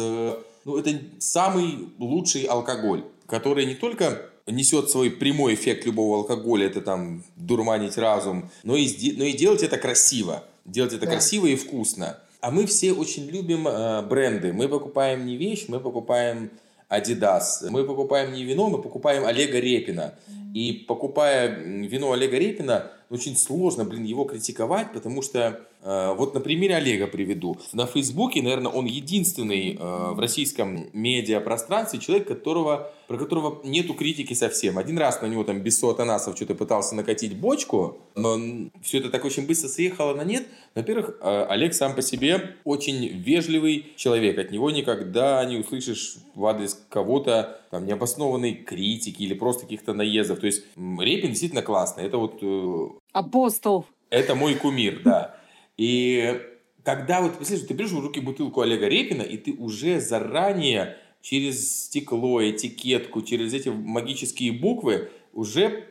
ну, 0.65 0.77
это 0.77 0.99
самый 1.19 1.89
лучший 1.99 2.43
алкоголь, 2.43 3.03
который 3.27 3.67
не 3.67 3.75
только 3.75 4.25
несет 4.47 4.89
свой 4.89 5.11
прямой 5.11 5.53
эффект 5.53 5.85
любого 5.85 6.17
алкоголя, 6.17 6.65
это 6.65 6.81
там 6.81 7.23
дурманить 7.35 7.97
разум, 7.97 8.49
но 8.63 8.75
и, 8.75 9.13
но 9.17 9.23
и 9.23 9.33
делать 9.33 9.61
это 9.61 9.77
красиво. 9.77 10.43
Делать 10.65 10.93
это 10.93 11.05
Да. 11.05 11.11
красиво 11.11 11.45
и 11.45 11.55
вкусно. 11.55 12.17
А 12.43 12.51
мы 12.51 12.65
все 12.65 12.91
очень 12.91 13.29
любим 13.29 13.69
э, 13.69 14.01
бренды. 14.01 14.51
Мы 14.51 14.67
покупаем 14.67 15.25
не 15.25 15.37
вещь, 15.37 15.67
мы 15.69 15.79
покупаем 15.79 16.51
Adidas. 16.89 17.69
Мы 17.69 17.85
покупаем 17.85 18.33
не 18.33 18.43
вино, 18.43 18.67
мы 18.67 18.81
покупаем 18.81 19.23
Олега 19.23 19.61
Репина. 19.61 20.15
И 20.53 20.73
покупая 20.85 21.47
вино 21.47 22.11
Олега 22.11 22.37
Репина, 22.37 22.91
очень 23.09 23.37
сложно, 23.37 23.85
блин, 23.85 24.03
его 24.03 24.25
критиковать, 24.25 24.91
потому 24.91 25.21
что 25.21 25.61
вот 25.83 26.33
на 26.33 26.39
примере 26.39 26.77
Олега 26.77 27.07
приведу. 27.07 27.57
На 27.73 27.85
Фейсбуке, 27.85 28.41
наверное, 28.41 28.71
он 28.71 28.85
единственный 28.85 29.75
э, 29.75 30.11
в 30.13 30.19
российском 30.19 30.87
медиапространстве 30.93 31.99
человек, 31.99 32.25
которого, 32.27 32.91
про 33.07 33.17
которого 33.17 33.59
нету 33.65 33.93
критики 33.93 34.33
совсем. 34.33 34.77
Один 34.77 34.97
раз 34.97 35.21
на 35.21 35.25
него 35.25 35.43
там 35.43 35.59
Бессо 35.59 35.89
Атанасов 35.89 36.37
что-то 36.37 36.55
пытался 36.55 36.95
накатить 36.95 37.35
бочку, 37.35 37.97
но 38.15 38.39
все 38.81 38.99
это 38.99 39.09
так 39.09 39.25
очень 39.25 39.45
быстро 39.45 39.67
съехало 39.67 40.15
на 40.15 40.23
нет. 40.23 40.47
Во-первых, 40.73 41.17
э, 41.21 41.45
Олег 41.49 41.73
сам 41.73 41.95
по 41.95 42.01
себе 42.01 42.55
очень 42.63 43.05
вежливый 43.07 43.87
человек. 43.97 44.37
От 44.37 44.51
него 44.51 44.71
никогда 44.71 45.43
не 45.43 45.57
услышишь 45.57 46.15
в 46.33 46.45
адрес 46.45 46.81
кого-то 46.89 47.59
там, 47.71 47.85
необоснованной 47.85 48.53
критики 48.53 49.23
или 49.23 49.33
просто 49.33 49.63
каких-то 49.63 49.93
наездов. 49.93 50.39
То 50.39 50.45
есть 50.45 50.63
Репин 50.77 51.31
действительно 51.31 51.61
классный. 51.61 52.05
Это 52.05 52.17
вот 52.17 52.39
э, 52.41 52.87
Апостол. 53.11 53.85
это 54.09 54.33
мой 54.35 54.55
кумир, 54.55 55.01
да. 55.03 55.35
И 55.77 56.41
когда 56.83 57.21
вот, 57.21 57.35
представляешь, 57.35 57.67
ты 57.67 57.73
берешь 57.73 57.91
в 57.91 57.99
руки 57.99 58.19
бутылку 58.19 58.61
Олега 58.61 58.87
Репина, 58.87 59.21
и 59.21 59.37
ты 59.37 59.53
уже 59.53 59.99
заранее 59.99 60.97
через 61.21 61.85
стекло, 61.85 62.43
этикетку, 62.43 63.21
через 63.21 63.53
эти 63.53 63.69
магические 63.69 64.51
буквы 64.51 65.09
уже 65.31 65.85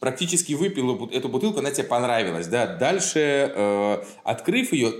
практически 0.00 0.52
выпил 0.52 1.06
эту 1.08 1.28
бутылку, 1.28 1.58
она 1.58 1.70
тебе 1.70 1.84
понравилась, 1.84 2.46
да. 2.46 2.66
Дальше, 2.76 3.52
э, 3.54 4.02
открыв 4.22 4.72
ее, 4.72 4.92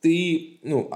ты, 0.00 0.58
ну, 0.62 0.90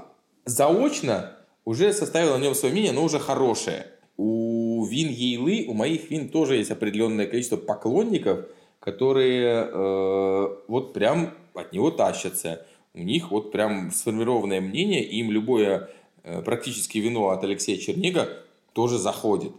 заочно 0.45 1.37
уже 1.63 1.93
составил 1.93 2.33
о 2.33 2.39
нем 2.39 2.55
свое 2.55 2.73
мнение, 2.73 2.91
но 2.91 3.03
уже 3.03 3.19
хорошее. 3.19 3.87
У 4.17 4.85
вин 4.85 5.09
Ейлы, 5.09 5.65
у 5.67 5.73
моих 5.73 6.09
вин 6.09 6.29
тоже 6.29 6.57
есть 6.57 6.71
определенное 6.71 7.27
количество 7.27 7.57
поклонников, 7.57 8.45
которые 8.79 9.69
э, 9.71 10.47
вот 10.67 10.93
прям 10.93 11.33
от 11.57 11.73
него 11.73 11.91
тащатся. 11.91 12.65
У 12.93 12.99
них 12.99 13.31
вот 13.31 13.51
прям 13.51 13.91
сформированное 13.91 14.61
мнение, 14.61 15.03
им 15.03 15.31
любое 15.31 15.89
э, 16.23 16.41
практически 16.41 16.97
вино 16.97 17.29
от 17.29 17.43
Алексея 17.43 17.77
Чернега 17.77 18.43
тоже 18.73 18.97
заходит. 18.97 19.51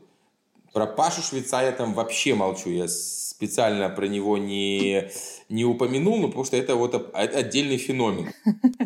Про 0.72 0.86
Пашу 0.86 1.22
Швейца 1.22 1.62
я 1.62 1.72
там 1.72 1.94
вообще 1.94 2.34
молчу. 2.34 2.70
Я 2.70 2.88
специально 2.88 3.88
про 3.88 4.06
него 4.06 4.38
не, 4.38 5.10
не 5.48 5.64
упомянул, 5.64 6.18
ну, 6.18 6.28
потому 6.28 6.44
что 6.44 6.56
это 6.56 6.74
вот 6.74 7.10
отдельный 7.14 7.78
феномен. 7.78 8.32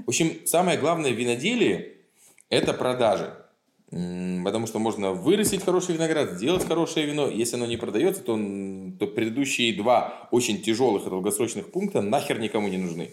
В 0.05 0.09
общем, 0.09 0.47
самое 0.47 0.79
главное 0.79 1.11
в 1.13 1.17
виноделии– 1.17 1.97
это 2.51 2.73
продажи. 2.75 3.35
Потому 3.93 4.67
что 4.67 4.79
можно 4.79 5.13
вырастить 5.13 5.63
хороший 5.63 5.95
виноград, 5.95 6.33
сделать 6.33 6.67
хорошее 6.67 7.05
вино. 7.07 7.29
Если 7.29 7.57
оно 7.57 7.67
не 7.67 7.77
продается, 7.77 8.23
то, 8.23 8.33
то 8.99 9.07
предыдущие 9.07 9.75
два 9.77 10.29
очень 10.31 10.63
тяжелых 10.63 11.07
и 11.07 11.11
долгосрочных 11.11 11.71
пункта 11.71 12.01
нахер 12.01 12.39
никому 12.41 12.69
не 12.69 12.79
нужны. 12.79 13.11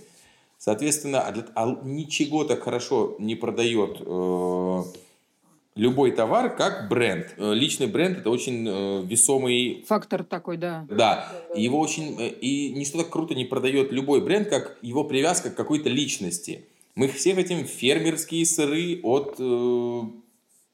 Соответственно, 0.58 1.22
а 1.22 1.32
для- 1.34 1.46
а 1.56 1.80
ничего 1.84 2.46
так 2.46 2.64
хорошо 2.64 3.16
не 3.20 3.36
продает 3.36 3.98
э, 4.00 4.84
любой 5.76 6.12
товар, 6.12 6.56
как 6.56 6.88
бренд. 6.90 7.28
Э, 7.38 7.54
Личный 7.54 7.88
бренд– 7.88 8.18
это 8.20 8.30
очень 8.30 8.66
э, 8.68 9.04
весомый 9.06 9.84
Фактор 9.88 10.24
такой, 10.24 10.56
да. 10.56 10.86
да, 10.90 11.30
его 11.56 11.80
очень... 11.80 12.16
э, 12.20 12.30
И 12.40 12.70
ничто 12.74 13.00
так 13.00 13.10
круто 13.10 13.36
не 13.36 13.44
продает 13.46 13.92
любой 13.92 14.22
бренд, 14.22 14.50
как 14.50 14.78
его 14.82 15.04
привязка 15.04 15.50
к 15.50 15.56
какой-то 15.56 15.90
личности. 15.90 16.66
Мы 16.96 17.08
все 17.10 17.36
хотим 17.36 17.66
фермерские 17.66 18.46
сыры 18.46 19.00
от 19.04 19.36
э, 19.40 20.02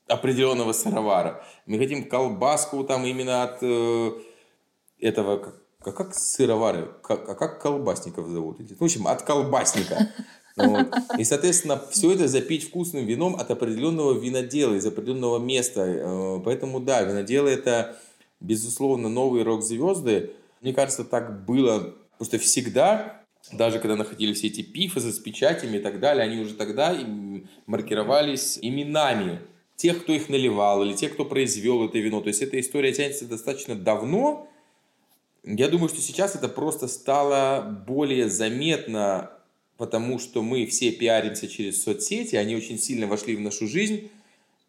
определенного 0.08 0.74
сыровара. 0.74 1.44
Мы 1.66 1.78
хотим 1.80 2.08
колбаску 2.08 2.84
там 2.84 3.06
именно 3.06 3.44
от 3.44 3.58
э, 3.62 4.12
этого... 5.00 5.38
Как, 5.38 5.56
как, 5.84 5.96
как 5.96 6.16
сыровары? 6.16 6.92
Как, 7.04 7.28
а 7.30 7.36
как 7.36 7.62
колбасников 7.62 8.28
зовут? 8.28 8.60
В 8.60 8.84
общем, 8.84 9.08
от 9.08 9.22
колбасника. 9.24 10.10
Вот. 10.58 10.88
И, 11.18 11.26
соответственно, 11.26 11.82
все 11.92 12.14
это 12.14 12.30
запить 12.30 12.70
вкусным 12.70 13.06
вином 13.06 13.36
от 13.36 13.52
определенного 13.52 14.18
винодела, 14.18 14.76
из 14.76 14.86
определенного 14.86 15.38
места. 15.38 15.82
Э, 15.82 16.40
Поэтому, 16.46 16.80
да, 16.80 17.02
виноделы– 17.02 17.50
это, 17.52 17.98
безусловно, 18.40 19.10
новые 19.10 19.44
рок-звезды. 19.44 20.32
Мне 20.62 20.74
кажется, 20.74 21.04
так 21.04 21.44
было 21.44 21.94
просто 22.18 22.40
всегда, 22.40 23.22
даже 23.52 23.80
когда 23.80 23.98
находили 23.98 24.32
все 24.32 24.48
эти 24.48 24.62
пифы 24.62 25.02
с 25.02 25.20
печатями 25.20 25.76
и 25.76 25.80
так 25.82 26.00
далее, 26.00 26.24
они 26.24 26.40
уже 26.40 26.54
тогда 26.54 26.96
маркировались 27.66 28.58
именами 28.62 29.42
тех, 29.76 30.02
кто 30.04 30.14
их 30.14 30.30
наливал, 30.30 30.84
или 30.84 30.94
тех, 30.94 31.14
кто 31.14 31.26
произвел 31.26 31.86
это 31.86 32.00
вино. 32.00 32.22
То 32.22 32.30
есть 32.30 32.42
эта 32.42 32.60
история 32.60 32.94
тянется 32.94 33.28
достаточно 33.28 33.76
давно. 33.76 34.48
Я 35.44 35.68
думаю, 35.68 35.90
что 35.90 36.02
сейчас 36.02 36.36
это 36.36 36.48
просто 36.48 36.88
стало 36.88 37.84
более 37.88 38.30
заметно, 38.30 39.32
потому 39.78 40.18
что 40.20 40.42
мы 40.42 40.66
все 40.66 40.92
пиаримся 40.92 41.48
через 41.48 41.84
соцсети, 41.84 42.36
они 42.36 42.56
очень 42.56 42.80
сильно 42.80 43.08
вошли 43.08 43.36
в 43.36 43.42
нашу 43.42 43.68
жизнь, 43.68 44.10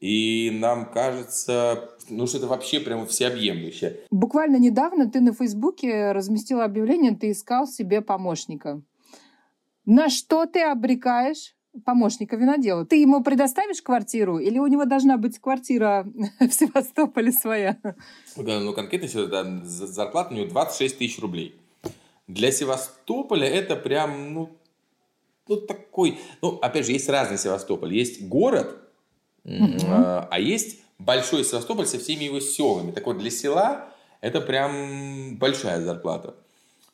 и 0.01 0.51
нам 0.53 0.93
кажется, 0.93 1.91
ну, 2.11 2.27
что 2.27 2.39
это 2.39 2.47
вообще 2.47 2.81
прямо 2.81 3.07
всеобъемлюще. 3.07 4.01
Буквально 4.11 4.57
недавно 4.57 5.11
ты 5.11 5.21
на 5.21 5.33
Фейсбуке 5.33 6.13
разместила 6.13 6.65
объявление, 6.65 7.17
ты 7.17 7.31
искал 7.31 7.67
себе 7.67 8.03
помощника. 8.03 8.83
На 9.87 10.11
что 10.11 10.45
ты 10.47 10.61
обрекаешь 10.63 11.56
помощника 11.85 12.37
винодела? 12.37 12.85
Ты 12.85 12.97
ему 12.97 13.23
предоставишь 13.23 13.83
квартиру 13.83 14.39
или 14.39 14.59
у 14.59 14.67
него 14.67 14.85
должна 14.85 15.17
быть 15.17 15.39
квартира 15.39 16.07
в 16.41 16.51
Севастополе 16.51 17.33
своя? 17.33 17.77
Ну, 18.37 18.73
конкретно 18.73 19.09
сейчас, 19.09 19.29
да, 19.29 19.45
за- 19.65 19.87
зарплата 19.87 20.35
у 20.35 20.37
него 20.37 20.49
26 20.49 20.99
тысяч 20.99 21.19
рублей. 21.21 21.55
Для 22.29 22.51
Севастополя 22.51 23.47
это 23.47 23.77
прям, 23.77 24.35
ну, 24.35 24.51
ну, 25.49 25.57
такой... 25.57 26.19
Ну, 26.43 26.59
опять 26.61 26.87
же, 26.87 26.93
есть 26.93 27.09
разный 27.09 27.39
Севастополь. 27.39 27.95
Есть 27.95 28.23
город, 28.23 28.77
mm-hmm. 29.45 29.85
а, 29.89 30.29
а 30.31 30.41
есть 30.41 30.81
большой 30.99 31.45
Севастополь 31.45 31.87
со 31.87 31.99
всеми 31.99 32.25
его 32.25 32.41
селами. 32.41 32.91
Так 32.91 33.07
вот, 33.07 33.19
для 33.19 33.31
села 33.31 33.89
это 34.21 34.41
прям 34.41 35.37
большая 35.37 35.81
зарплата. 35.81 36.35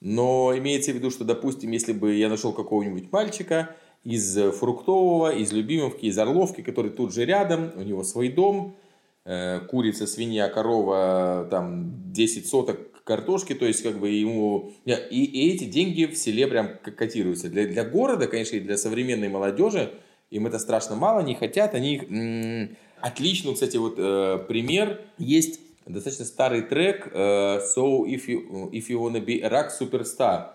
Но 0.00 0.52
имеется 0.56 0.92
в 0.92 0.96
виду, 0.96 1.10
что, 1.10 1.24
допустим, 1.24 1.70
если 1.70 1.92
бы 1.92 2.14
я 2.14 2.28
нашел 2.28 2.52
какого-нибудь 2.52 3.12
мальчика 3.12 3.76
из 4.04 4.36
Фруктового, 4.58 5.32
из 5.32 5.52
Любимовки, 5.52 6.06
из 6.06 6.18
Орловки, 6.18 6.62
который 6.62 6.90
тут 6.90 7.14
же 7.14 7.24
рядом, 7.24 7.72
у 7.76 7.82
него 7.82 8.02
свой 8.02 8.28
дом, 8.28 8.76
э, 9.24 9.60
курица, 9.60 10.06
свинья, 10.06 10.48
корова, 10.48 11.46
там 11.50 12.12
10 12.12 12.46
соток 12.46 13.02
картошки, 13.04 13.54
то 13.54 13.66
есть 13.66 13.82
как 13.82 13.98
бы 13.98 14.10
ему... 14.10 14.72
И, 14.84 15.24
и 15.24 15.54
эти 15.54 15.64
деньги 15.64 16.04
в 16.06 16.16
селе 16.16 16.46
прям 16.46 16.70
котируются. 16.78 17.48
Для, 17.48 17.66
для 17.66 17.84
города, 17.84 18.26
конечно, 18.26 18.56
и 18.56 18.60
для 18.60 18.76
современной 18.76 19.28
молодежи 19.28 19.92
им 20.30 20.46
это 20.46 20.58
страшно 20.58 20.96
мало, 20.96 21.20
не 21.20 21.34
хотят, 21.34 21.74
они... 21.74 22.76
Отлично, 23.00 23.52
кстати, 23.52 23.76
вот 23.76 23.94
э, 23.98 24.44
пример. 24.46 25.00
Есть 25.18 25.58
достаточно 25.86 26.24
старый 26.24 26.62
трек 26.62 27.08
э, 27.12 27.60
So 27.76 28.04
If 28.04 28.26
You, 28.28 28.70
if 28.70 28.88
you 28.88 29.00
Wanna 29.00 29.24
Be 29.24 29.40
a 29.42 29.48
Rock 29.48 29.70
Superstar. 29.78 30.52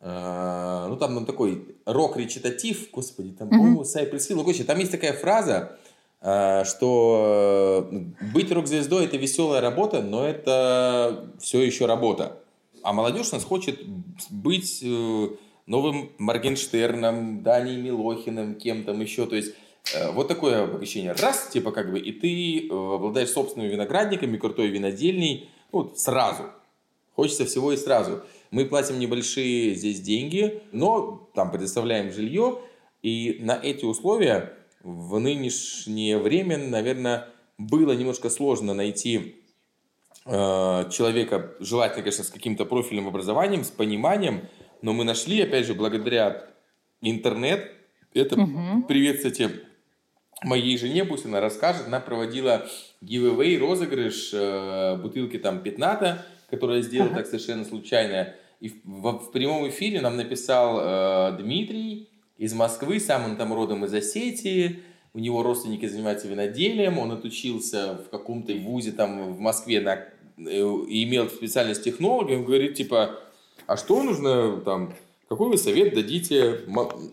Э, 0.00 0.86
ну, 0.88 0.96
там, 0.96 1.14
там 1.14 1.26
такой 1.26 1.76
рок-речитатив, 1.84 2.90
господи, 2.92 3.30
там, 3.30 3.48
mm-hmm. 3.48 3.82
Cypress 3.82 4.30
Hill. 4.30 4.36
Ну, 4.36 4.42
короче, 4.42 4.64
там 4.64 4.78
есть 4.78 4.92
такая 4.92 5.12
фраза, 5.12 5.76
э, 6.20 6.64
что 6.64 7.88
э, 7.90 8.26
быть 8.32 8.52
рок-звездой– 8.52 9.04
это 9.06 9.16
веселая 9.16 9.60
работа, 9.60 10.00
но 10.02 10.26
это 10.26 11.32
все 11.40 11.62
еще 11.62 11.86
работа. 11.86 12.40
А 12.82 12.92
молодежь 12.92 13.32
нас 13.32 13.42
хочет 13.42 13.80
быть 14.30 14.84
новым 15.66 16.12
Моргенштерном, 16.18 17.42
Даней 17.42 17.76
Милохиным, 17.76 18.54
кем 18.54 18.84
там 18.84 19.00
еще. 19.00 19.26
То 19.26 19.34
есть 19.34 19.52
вот 20.12 20.28
такое 20.28 20.62
обогащение. 20.62 21.12
Раз, 21.12 21.48
типа 21.48 21.72
как 21.72 21.90
бы, 21.90 21.98
и 21.98 22.12
ты 22.12 22.68
обладаешь 22.70 23.30
собственными 23.30 23.72
виноградниками, 23.72 24.36
крутой 24.36 24.68
винодельней, 24.68 25.50
ну, 25.72 25.92
сразу. 25.96 26.44
Хочется 27.16 27.44
всего 27.46 27.72
и 27.72 27.76
сразу. 27.76 28.22
Мы 28.50 28.64
платим 28.64 28.98
небольшие 28.98 29.74
здесь 29.74 30.00
деньги, 30.00 30.62
но 30.72 31.30
там 31.34 31.50
предоставляем 31.50 32.12
жилье, 32.12 32.58
и 33.02 33.38
на 33.40 33.58
эти 33.60 33.84
условия 33.84 34.54
в 34.82 35.18
нынешнее 35.18 36.18
время, 36.18 36.58
наверное, 36.58 37.28
было 37.58 37.92
немножко 37.92 38.30
сложно 38.30 38.74
найти 38.74 39.36
э, 40.24 40.90
человека, 40.90 41.54
желательно, 41.60 42.02
конечно, 42.02 42.24
с 42.24 42.30
каким-то 42.30 42.64
профильным 42.64 43.08
образованием, 43.08 43.64
с 43.64 43.70
пониманием, 43.70 44.48
но 44.82 44.92
мы 44.92 45.04
нашли, 45.04 45.42
опять 45.42 45.66
же, 45.66 45.74
благодаря 45.74 46.46
интернет, 47.00 47.72
это 48.14 48.40
угу. 48.40 48.84
привет, 48.88 49.16
кстати, 49.16 49.50
моей 50.42 50.78
жене, 50.78 51.04
пусть 51.04 51.26
она 51.26 51.40
расскажет, 51.40 51.86
она 51.86 52.00
проводила 52.00 52.66
giveaway, 53.02 53.58
розыгрыш 53.58 54.30
э, 54.32 54.96
бутылки 54.96 55.38
там 55.38 55.60
пятната, 55.62 56.24
которую 56.50 56.78
я 56.78 56.82
сделал 56.82 57.08
ага. 57.08 57.16
так 57.16 57.26
совершенно 57.26 57.64
случайно. 57.64 58.34
И 58.60 58.68
в, 58.84 59.18
в 59.18 59.30
прямом 59.32 59.68
эфире 59.68 60.00
нам 60.00 60.16
написал 60.16 60.80
э, 60.80 61.36
Дмитрий 61.38 62.08
из 62.36 62.52
Москвы, 62.54 63.00
сам 63.00 63.24
он 63.24 63.36
там 63.36 63.52
родом 63.52 63.84
из 63.84 63.94
Осетии, 63.94 64.80
у 65.14 65.18
него 65.18 65.42
родственники 65.42 65.86
занимаются 65.86 66.28
виноделием, 66.28 66.98
он 66.98 67.12
отучился 67.12 68.00
в 68.06 68.10
каком-то 68.10 68.52
вузе 68.54 68.92
там 68.92 69.32
в 69.34 69.40
Москве 69.40 69.80
на, 69.80 69.94
э, 69.94 70.04
имел 70.38 71.28
специальность 71.28 71.84
технолога, 71.84 72.32
он 72.32 72.44
говорит 72.44 72.74
типа, 72.74 73.18
а 73.66 73.76
что 73.76 74.02
нужно 74.02 74.60
там, 74.60 74.94
какой 75.28 75.50
вы 75.50 75.58
совет 75.58 75.94
дадите 75.94 76.60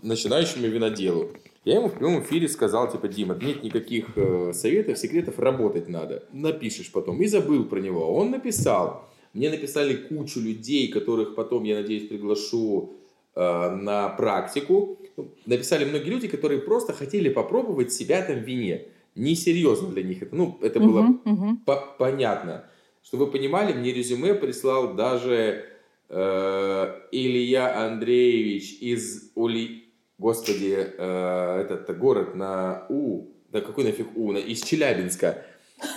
начинающему 0.02 0.68
виноделу? 0.68 1.32
Я 1.66 1.78
ему 1.78 1.90
в 1.90 1.98
прямом 1.98 2.22
эфире 2.22 2.48
сказал, 2.48 2.92
типа, 2.92 3.08
Дима, 3.08 3.36
нет 3.36 3.64
никаких 3.64 4.16
э, 4.16 4.54
советов, 4.54 5.00
секретов, 5.00 5.40
работать 5.40 5.90
надо. 5.90 6.24
Напишешь 6.32 6.92
потом. 6.92 7.20
И 7.24 7.28
забыл 7.28 7.66
про 7.66 7.80
него. 7.80 8.16
Он 8.16 8.30
написал. 8.30 9.10
Мне 9.36 9.50
написали 9.50 9.96
кучу 9.96 10.40
людей, 10.40 10.88
которых 10.88 11.36
потом, 11.36 11.64
я 11.64 11.76
надеюсь, 11.76 12.08
приглашу 12.08 12.94
э, 13.36 13.70
на 13.70 14.10
практику. 14.10 14.98
Написали 15.46 15.86
многие 15.86 16.10
люди, 16.10 16.28
которые 16.28 16.62
просто 16.62 16.94
хотели 16.94 17.30
попробовать 17.30 17.94
себя 17.94 18.24
там 18.24 18.40
в 18.40 18.48
вине. 18.48 18.88
Несерьезно 19.14 19.90
для 19.90 20.02
них 20.02 20.24
это. 20.24 20.36
Ну, 20.36 20.58
это 20.62 20.80
было 20.80 21.02
uh-huh, 21.02 21.24
uh-huh. 21.24 21.56
По- 21.66 21.96
понятно. 22.00 22.66
Чтобы 23.04 23.26
вы 23.26 23.32
понимали, 23.32 23.74
мне 23.74 23.94
резюме 23.94 24.34
прислал 24.34 24.96
даже 24.96 25.66
э, 26.10 27.02
Илья 27.12 27.86
Андреевич 27.86 28.78
из 28.82 29.32
Ули 29.36 29.86
господи, 30.18 30.76
э, 30.98 31.62
этот 31.62 31.98
город 31.98 32.36
на 32.36 32.86
У, 32.90 33.28
да 33.52 33.62
какой 33.62 33.84
нафиг 33.84 34.08
У, 34.16 34.32
на, 34.32 34.38
из 34.38 34.62
Челябинска, 34.62 35.44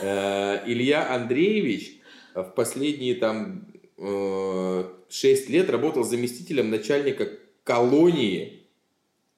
э, 0.02 0.58
Илья 0.66 1.14
Андреевич 1.14 1.97
в 2.34 2.54
последние 2.54 3.14
там 3.14 3.66
э, 3.96 4.84
6 5.08 5.48
лет 5.50 5.70
работал 5.70 6.04
заместителем 6.04 6.70
начальника 6.70 7.28
колонии 7.64 8.66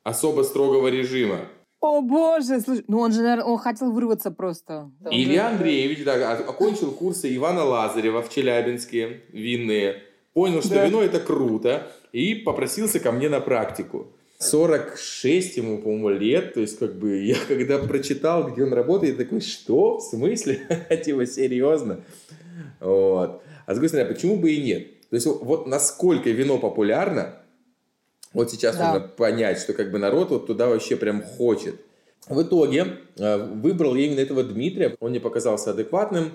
особо 0.03 0.43
строгого 0.43 0.89
режима. 0.89 1.41
О 1.81 2.03
боже, 2.03 2.61
слушай, 2.61 2.85
ну 2.89 2.99
он 2.99 3.13
же, 3.13 3.23
наверное, 3.23 3.47
он 3.47 3.59
хотел 3.59 3.91
вырваться 3.91 4.31
просто. 4.31 4.91
Илья 5.11 5.49
Андреевич, 5.49 6.05
да, 6.05 6.33
окончил 6.33 6.93
курсы 6.93 7.35
Ивана 7.35 7.65
Лазарева 7.65 8.23
в 8.23 8.29
Челябинске, 8.29 9.23
винные, 9.33 10.03
понял, 10.35 10.61
что 10.61 10.75
да. 10.75 10.87
вино 10.87 11.03
это 11.03 11.21
круто, 11.21 11.91
и 12.13 12.35
попросился 12.35 13.01
ко 13.01 13.13
мне 13.13 13.31
на 13.31 13.41
практику. 13.41 14.09
46 14.39 15.59
ему, 15.59 15.79
по-моему, 15.79 16.09
лет, 16.11 16.55
то 16.55 16.61
есть, 16.61 16.79
как 16.79 16.99
бы, 16.99 17.23
я 17.23 17.37
когда 17.49 17.79
прочитал, 17.79 18.51
где 18.51 18.65
он 18.65 18.73
работает, 18.73 19.17
такой, 19.17 19.41
что? 19.41 19.99
В 19.99 20.03
смысле? 20.03 20.61
типа, 21.05 21.27
серьезно? 21.27 22.01
Вот. 22.81 23.43
А 23.67 23.73
с 23.73 23.75
другой 23.75 23.89
стороны, 23.89 24.13
почему 24.13 24.37
бы 24.37 24.51
и 24.53 24.63
нет? 24.63 25.09
То 25.11 25.17
есть, 25.17 25.27
вот 25.27 25.67
насколько 25.67 26.31
вино 26.31 26.59
популярно, 26.59 27.37
вот 28.33 28.51
сейчас 28.51 28.77
да. 28.77 28.93
нужно 28.93 29.09
понять, 29.09 29.59
что 29.59 29.73
как 29.73 29.91
бы 29.91 29.99
народ 29.99 30.31
вот 30.31 30.47
туда 30.47 30.69
вообще 30.69 30.97
прям 30.97 31.23
хочет. 31.23 31.81
В 32.29 32.43
итоге 32.43 32.99
э, 33.17 33.37
выбрал 33.39 33.95
я 33.97 34.07
именно 34.07 34.21
этого 34.21 34.45
Дмитрия, 34.45 34.97
он 35.01 35.11
мне 35.11 35.21
показался 35.21 35.71
адекватным. 35.71 36.33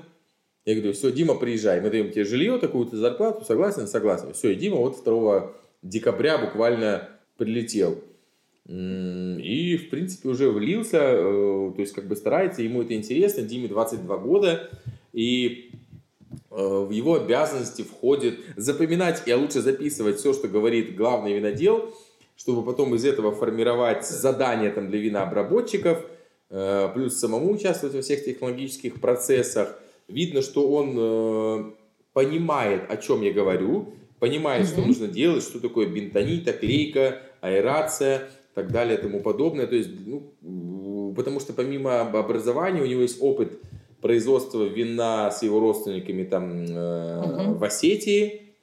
Я 0.65 0.75
говорю, 0.75 0.93
все, 0.93 1.11
Дима, 1.11 1.35
приезжай, 1.35 1.79
мы 1.79 1.89
даем 1.89 2.11
тебе 2.11 2.25
жилье, 2.25 2.57
такую-то 2.57 2.97
зарплату, 2.97 3.45
согласен? 3.45 3.87
Согласен. 3.87 4.33
Все, 4.33 4.51
и 4.51 4.55
Дима 4.55 4.77
вот 4.77 5.01
2 5.03 5.53
декабря 5.83 6.37
буквально 6.37 7.09
прилетел. 7.37 7.99
И, 8.67 9.77
в 9.77 9.89
принципе, 9.91 10.27
уже 10.27 10.49
влился, 10.49 10.97
э, 10.97 11.71
то 11.75 11.81
есть, 11.81 11.93
как 11.93 12.07
бы 12.07 12.15
старается, 12.15 12.63
ему 12.63 12.81
это 12.81 12.95
интересно, 12.95 13.43
Диме 13.43 13.67
22 13.67 14.17
года, 14.17 14.69
и 15.13 15.71
в 16.57 16.91
его 16.91 17.15
обязанности 17.15 17.81
входит 17.81 18.39
запоминать 18.55 19.23
и 19.25 19.31
а 19.31 19.37
лучше 19.37 19.61
записывать 19.61 20.19
все, 20.19 20.33
что 20.33 20.47
говорит 20.47 20.95
главный 20.95 21.33
винодел, 21.33 21.93
чтобы 22.37 22.63
потом 22.63 22.95
из 22.95 23.05
этого 23.05 23.31
формировать 23.31 24.05
задания 24.05 24.71
там, 24.71 24.89
для 24.89 24.99
винообработчиков, 24.99 26.05
э, 26.49 26.89
плюс 26.93 27.17
самому 27.17 27.51
участвовать 27.51 27.95
во 27.95 28.01
всех 28.01 28.23
технологических 28.23 29.01
процессах. 29.01 29.79
Видно, 30.07 30.41
что 30.41 30.69
он 30.69 31.75
понимает, 32.13 32.83
о 32.89 32.97
чем 32.97 33.21
я 33.23 33.33
говорю, 33.33 33.93
понимает, 34.19 34.65
mm-hmm. 34.65 34.71
что 34.71 34.81
нужно 34.81 35.07
делать, 35.07 35.43
что 35.43 35.59
такое 35.59 35.87
бентонита, 35.87 36.53
клейка, 36.53 37.21
аэрация, 37.41 38.29
так 38.55 38.71
далее 38.71 38.97
и 38.97 39.01
тому 39.01 39.19
подобное. 39.19 39.67
То 39.67 39.75
есть, 39.75 39.89
ну, 40.05 41.13
потому 41.15 41.39
что 41.39 41.53
помимо 41.53 42.01
образования 42.01 42.81
у 42.81 42.85
него 42.85 43.01
есть 43.01 43.17
опыт 43.21 43.59
производства 44.05 44.63
вина 44.65 45.31
с 45.31 45.41
его 45.41 45.59
родственниками 45.59 46.25
там 46.25 46.63
э, 46.63 46.67
uh-huh. 46.67 47.53
в 47.55 47.63
Осетии. 47.63 48.53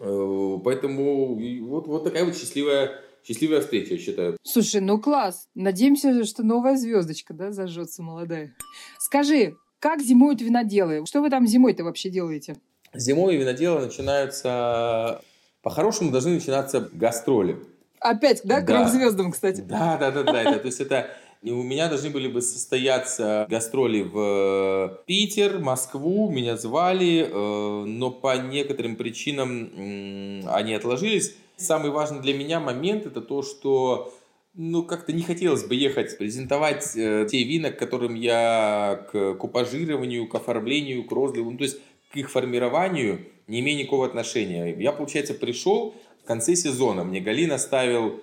Э, 0.00 0.58
поэтому 0.64 1.36
вот, 1.68 1.86
вот 1.86 2.02
такая 2.02 2.24
вот 2.24 2.36
счастливая 2.36 2.90
счастливая 3.22 3.60
встреча, 3.60 3.94
я 3.94 4.00
считаю. 4.00 4.36
Слушай, 4.42 4.80
ну 4.80 5.00
класс. 5.00 5.46
Надеемся, 5.54 6.24
что 6.24 6.42
новая 6.42 6.76
звездочка, 6.76 7.34
да, 7.34 7.52
зажжется 7.52 8.02
молодая. 8.02 8.56
Скажи, 8.98 9.54
как 9.78 10.02
зимуют 10.02 10.40
виноделы? 10.40 11.06
Что 11.06 11.20
вы 11.20 11.30
там 11.30 11.46
зимой-то 11.46 11.84
вообще 11.84 12.10
делаете? 12.10 12.56
Зимой 12.92 13.36
виноделы 13.36 13.86
начинаются... 13.86 15.22
По-хорошему 15.62 16.10
должны 16.10 16.34
начинаться 16.34 16.88
гастроли. 16.92 17.58
Опять, 18.00 18.40
да, 18.42 18.60
да. 18.60 18.86
к 18.86 18.88
звездам, 18.88 19.30
кстати. 19.30 19.60
Да, 19.60 19.96
да, 19.98 20.10
да, 20.10 20.24
да. 20.24 20.58
То 20.58 20.66
есть 20.66 20.80
это 20.80 21.10
и 21.42 21.50
у 21.50 21.62
меня 21.62 21.88
должны 21.88 22.10
были 22.10 22.28
бы 22.28 22.40
состояться 22.42 23.46
гастроли 23.48 24.02
в 24.02 25.02
Питер, 25.06 25.58
Москву, 25.58 26.30
меня 26.30 26.56
звали, 26.56 27.28
э, 27.30 27.84
но 27.86 28.10
по 28.10 28.36
некоторым 28.36 28.96
причинам 28.96 30.42
они 30.48 30.74
отложились. 30.74 31.36
Самый 31.56 31.90
важный 31.90 32.20
для 32.20 32.34
меня 32.34 32.60
момент 32.60 33.06
это 33.06 33.20
то, 33.20 33.42
что 33.42 34.12
ну, 34.54 34.82
как-то 34.82 35.12
не 35.12 35.22
хотелось 35.22 35.64
бы 35.64 35.74
ехать, 35.74 36.16
презентовать 36.16 36.96
э, 36.96 37.26
те 37.30 37.44
вина, 37.44 37.70
к 37.70 37.78
которым 37.78 38.14
я 38.14 39.06
к 39.12 39.34
купажированию, 39.34 40.26
к 40.28 40.34
оформлению, 40.34 41.04
к 41.04 41.12
розливу, 41.12 41.50
ну, 41.50 41.58
то 41.58 41.64
есть 41.64 41.78
к 42.10 42.16
их 42.16 42.30
формированию 42.30 43.26
не 43.46 43.60
имею 43.60 43.78
никакого 43.78 44.06
отношения. 44.06 44.74
Я, 44.78 44.92
получается, 44.92 45.34
пришел 45.34 45.94
в 46.22 46.26
конце 46.26 46.56
сезона. 46.56 47.04
Мне 47.04 47.20
Галина 47.20 47.58
ставил 47.58 48.20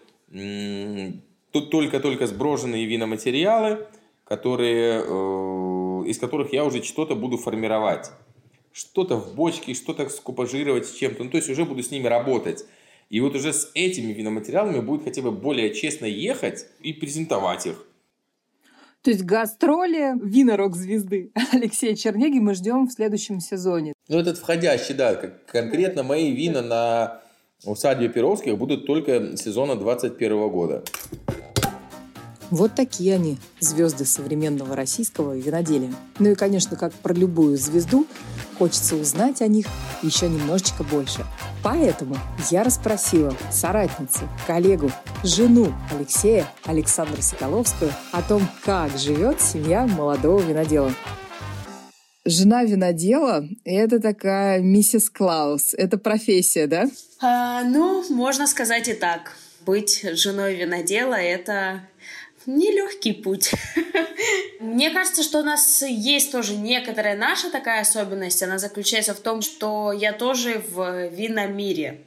тут 1.54 1.70
только-только 1.70 2.28
сброженные 2.28 2.86
виноматериалы, 2.86 3.88
которые, 4.26 5.04
э, 5.06 6.10
из 6.10 6.18
которых 6.18 6.52
я 6.52 6.66
уже 6.66 6.84
что-то 6.84 7.16
буду 7.16 7.38
формировать. 7.38 8.12
Что-то 8.74 9.18
в 9.18 9.36
бочке, 9.36 9.76
что-то 9.76 10.10
скупажировать 10.10 10.88
с 10.88 10.94
чем-то. 10.94 11.24
Ну, 11.24 11.30
то 11.30 11.38
есть 11.38 11.50
уже 11.50 11.64
буду 11.64 11.84
с 11.84 11.92
ними 11.92 12.08
работать. 12.08 12.66
И 13.10 13.20
вот 13.22 13.36
уже 13.36 13.54
с 13.54 13.70
этими 13.76 14.12
виноматериалами 14.12 14.80
будет 14.80 15.04
хотя 15.04 15.22
бы 15.22 15.32
более 15.32 15.74
честно 15.76 16.06
ехать 16.06 16.66
и 16.82 16.92
презентовать 16.92 17.68
их. 17.68 17.86
То 19.04 19.12
есть 19.12 19.24
гастроли 19.24 20.14
винорок 20.24 20.76
звезды 20.76 21.32
Алексея 21.52 21.96
Чернеги 21.96 22.40
мы 22.40 22.56
ждем 22.56 22.88
в 22.88 22.92
следующем 22.92 23.40
сезоне. 23.42 23.94
Ну, 24.08 24.18
этот 24.18 24.40
входящий, 24.40 24.96
да. 24.96 25.14
Конкретно 25.46 26.02
мои 26.02 26.32
вина 26.32 26.62
на 26.64 27.23
усадьбе 27.72 28.10
Перовских 28.10 28.58
будут 28.58 28.86
только 28.86 29.38
сезона 29.38 29.76
21 29.76 30.50
года. 30.50 30.84
Вот 32.54 32.76
такие 32.76 33.16
они, 33.16 33.40
звезды 33.60 34.06
современного 34.06 34.76
российского 34.76 35.36
виноделия. 35.36 35.92
Ну 36.20 36.30
и, 36.30 36.36
конечно, 36.36 36.78
как 36.78 36.94
про 36.94 37.12
любую 37.12 37.58
звезду, 37.58 38.06
хочется 38.60 38.96
узнать 38.96 39.42
о 39.42 39.48
них 39.48 39.66
еще 40.04 40.30
немножечко 40.30 40.84
больше. 40.84 41.26
Поэтому 41.64 42.16
я 42.52 42.64
расспросила 42.64 43.34
соратницу, 43.52 44.30
коллегу, 44.46 44.92
жену 45.24 45.74
Алексея, 45.92 46.46
Александру 46.66 47.24
Соколовскую, 47.24 47.92
о 48.12 48.22
том, 48.22 48.48
как 48.64 49.00
живет 49.00 49.42
семья 49.42 49.88
молодого 49.88 50.40
винодела. 50.40 50.92
Жена 52.26 52.64
винодела– 52.64 53.46
это 53.66 54.00
такая 54.00 54.60
миссис 54.60 55.10
Клаус. 55.10 55.74
Это 55.74 55.98
профессия, 55.98 56.68
да? 56.68 56.86
А, 57.20 57.64
ну, 57.64 58.06
можно 58.10 58.48
сказать 58.48 58.88
и 58.88 58.94
так. 58.94 59.36
Быть 59.66 60.06
женой 60.18 60.56
винодела– 60.56 61.16
это 61.16 61.82
нелегкий 62.46 63.12
путь. 63.12 63.52
Мне 64.62 64.92
кажется, 64.92 65.22
что 65.22 65.40
у 65.40 65.44
нас 65.44 65.82
есть 65.82 66.32
тоже 66.32 66.56
некоторая 66.56 67.18
наша 67.18 67.52
такая 67.52 67.82
особенность. 67.82 68.42
Она 68.42 68.58
заключается 68.58 69.14
в 69.14 69.20
том, 69.20 69.42
что 69.42 69.92
я 69.92 70.14
тоже 70.14 70.64
в 70.70 71.10
виномире. 71.10 72.06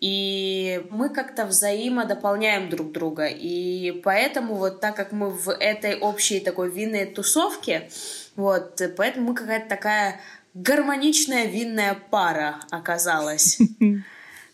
И 0.00 0.82
мы 0.90 1.08
как-то 1.08 1.46
взаимодополняем 1.46 2.68
друг 2.68 2.92
друга. 2.92 3.26
И 3.26 3.92
поэтому 4.02 4.56
вот 4.56 4.80
так 4.80 4.96
как 4.96 5.12
мы 5.12 5.30
в 5.30 5.48
этой 5.48 5.96
общей 5.96 6.40
такой 6.40 6.70
винной 6.70 7.06
тусовке, 7.06 7.88
вот, 8.36 8.80
поэтому 8.96 9.30
мы 9.30 9.34
какая-то 9.34 9.68
такая 9.68 10.20
гармоничная 10.54 11.46
винная 11.46 11.94
пара 12.10 12.60
оказалась. 12.70 13.58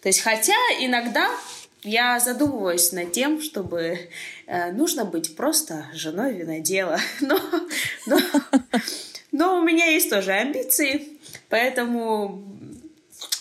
То 0.02 0.08
есть, 0.08 0.20
хотя 0.20 0.54
иногда 0.80 1.30
я 1.82 2.18
задумываюсь 2.20 2.92
над 2.92 3.12
тем, 3.12 3.40
чтобы 3.40 3.98
э, 4.46 4.72
нужно 4.72 5.04
быть 5.04 5.36
просто 5.36 5.86
женой 5.92 6.34
винодела. 6.34 6.98
Но, 7.20 7.38
но, 8.06 8.18
но 9.32 9.58
у 9.58 9.62
меня 9.62 9.86
есть 9.86 10.10
тоже 10.10 10.32
амбиции, 10.32 11.18
поэтому 11.48 12.42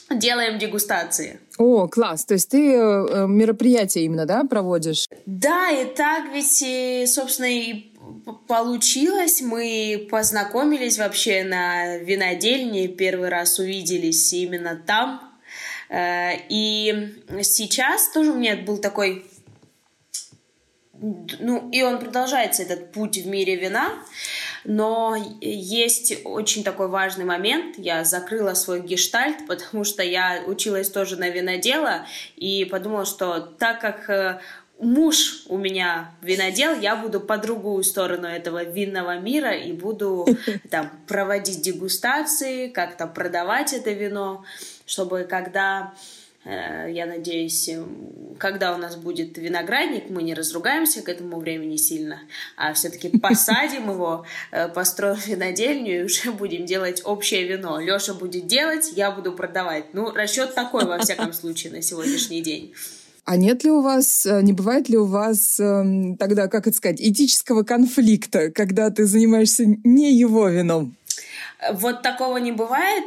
делаем 0.10 0.60
дегустации. 0.60 1.40
О, 1.58 1.88
класс! 1.88 2.26
То 2.26 2.36
есть 2.36 2.50
ты 2.50 2.74
э, 2.74 3.28
мероприятия 3.28 4.06
именно, 4.06 4.26
да, 4.26 4.44
проводишь? 4.44 5.06
Да, 5.26 5.70
и 5.70 5.86
так 5.86 6.32
ведь, 6.34 6.62
и, 6.62 7.06
собственно, 7.08 7.48
и 7.48 7.92
получилось. 8.34 9.42
Мы 9.42 10.08
познакомились 10.10 10.98
вообще 10.98 11.44
на 11.44 11.98
винодельне, 11.98 12.88
первый 12.88 13.30
раз 13.30 13.60
увиделись 13.60 14.34
именно 14.34 14.76
там, 14.76 15.30
Э, 15.90 16.36
и 16.50 17.16
сейчас 17.42 18.10
тоже 18.10 18.32
у 18.32 18.36
меня 18.36 18.56
был 18.58 18.78
такой 18.78 19.26
ну, 21.02 21.70
и 21.72 21.82
он 21.82 21.98
продолжается, 21.98 22.64
этот 22.64 22.92
путь 22.92 23.18
в 23.20 23.26
мире 23.26 23.56
вина, 23.56 23.90
но 24.66 25.16
есть 25.40 26.14
очень 26.26 26.66
такой 26.66 26.90
важный 26.90 27.24
момент. 27.24 27.78
Я 27.78 28.04
закрыла 28.04 28.54
свой 28.54 28.82
гештальт, 28.82 29.38
потому 29.48 29.86
что 29.86 30.04
я 30.04 30.44
училась 30.46 30.90
тоже 30.90 31.16
на 31.16 31.30
винодела 31.30 32.06
и 32.36 32.66
подумала, 32.66 33.06
что 33.06 33.40
так 33.40 33.80
как 33.80 34.10
э, 34.10 34.40
муж 34.80 35.44
у 35.48 35.58
меня 35.58 36.12
винодел, 36.22 36.80
я 36.80 36.96
буду 36.96 37.20
по 37.20 37.38
другую 37.38 37.84
сторону 37.84 38.28
этого 38.28 38.64
винного 38.64 39.20
мира 39.20 39.56
и 39.56 39.72
буду 39.74 40.28
там 40.70 40.90
проводить 41.08 41.62
дегустации, 41.62 42.70
как-то 42.70 43.08
продавать 43.08 43.74
это 43.74 43.92
вино 43.92 44.44
чтобы 44.90 45.24
когда 45.30 45.94
э, 46.44 46.88
я 46.92 47.06
надеюсь, 47.06 47.70
когда 48.40 48.74
у 48.74 48.78
нас 48.78 48.96
будет 48.96 49.38
виноградник, 49.38 50.10
мы 50.10 50.24
не 50.24 50.34
разругаемся 50.34 51.04
к 51.04 51.10
этому 51.10 51.40
времени 51.40 51.78
сильно, 51.78 52.22
а 52.58 52.74
все-таки 52.74 53.10
посадим 53.20 53.92
его, 53.92 54.26
э, 54.52 54.68
построим 54.68 55.20
винодельню 55.26 56.02
и 56.02 56.04
уже 56.04 56.32
будем 56.32 56.66
делать 56.66 57.02
общее 57.06 57.46
вино. 57.46 57.80
Леша 57.80 58.16
будет 58.16 58.48
делать, 58.48 58.92
я 58.96 59.12
буду 59.12 59.34
продавать. 59.34 59.94
Ну, 59.94 60.12
расчет 60.12 60.56
такой, 60.56 60.86
во 60.86 60.98
всяком 60.98 61.32
случае, 61.40 61.72
на 61.72 61.82
сегодняшний 61.84 62.42
день. 62.42 62.74
А 63.30 63.38
нет 63.38 63.64
ли 63.64 63.70
у 63.70 63.82
вас, 63.82 64.26
э, 64.26 64.42
не 64.42 64.54
бывает 64.54 64.90
ли 64.90 64.98
у 64.98 65.06
вас 65.06 65.60
эм, 65.60 66.18
тогда, 66.18 66.48
как 66.48 66.66
это 66.66 66.76
сказать, 66.76 67.00
этического 67.00 67.62
конфликта, 67.62 68.50
когда 68.50 68.90
ты 68.90 69.06
занимаешься 69.06 69.66
не 69.84 70.12
его 70.12 70.50
вином? 70.50 70.96
Вот 71.72 72.02
такого 72.02 72.38
не 72.38 72.52
бывает. 72.52 73.04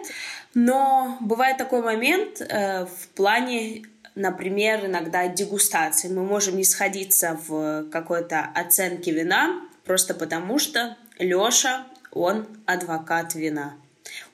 Но 0.55 1.19
бывает 1.21 1.57
такой 1.57 1.83
момент 1.83 2.41
э, 2.41 2.85
в 2.85 3.09
плане, 3.17 3.83
например, 4.15 4.87
иногда 4.87 5.27
дегустации. 5.27 6.09
Мы 6.09 6.23
можем 6.23 6.57
не 6.57 6.65
сходиться 6.65 7.37
в 7.49 7.87
какой-то 7.91 8.49
оценке 8.55 9.11
вина, 9.11 9.61
просто 9.85 10.15
потому 10.15 10.61
что 10.61 10.97
Лёша, 11.19 11.85
он 12.13 12.47
адвокат 12.65 13.35
вина. 13.35 13.75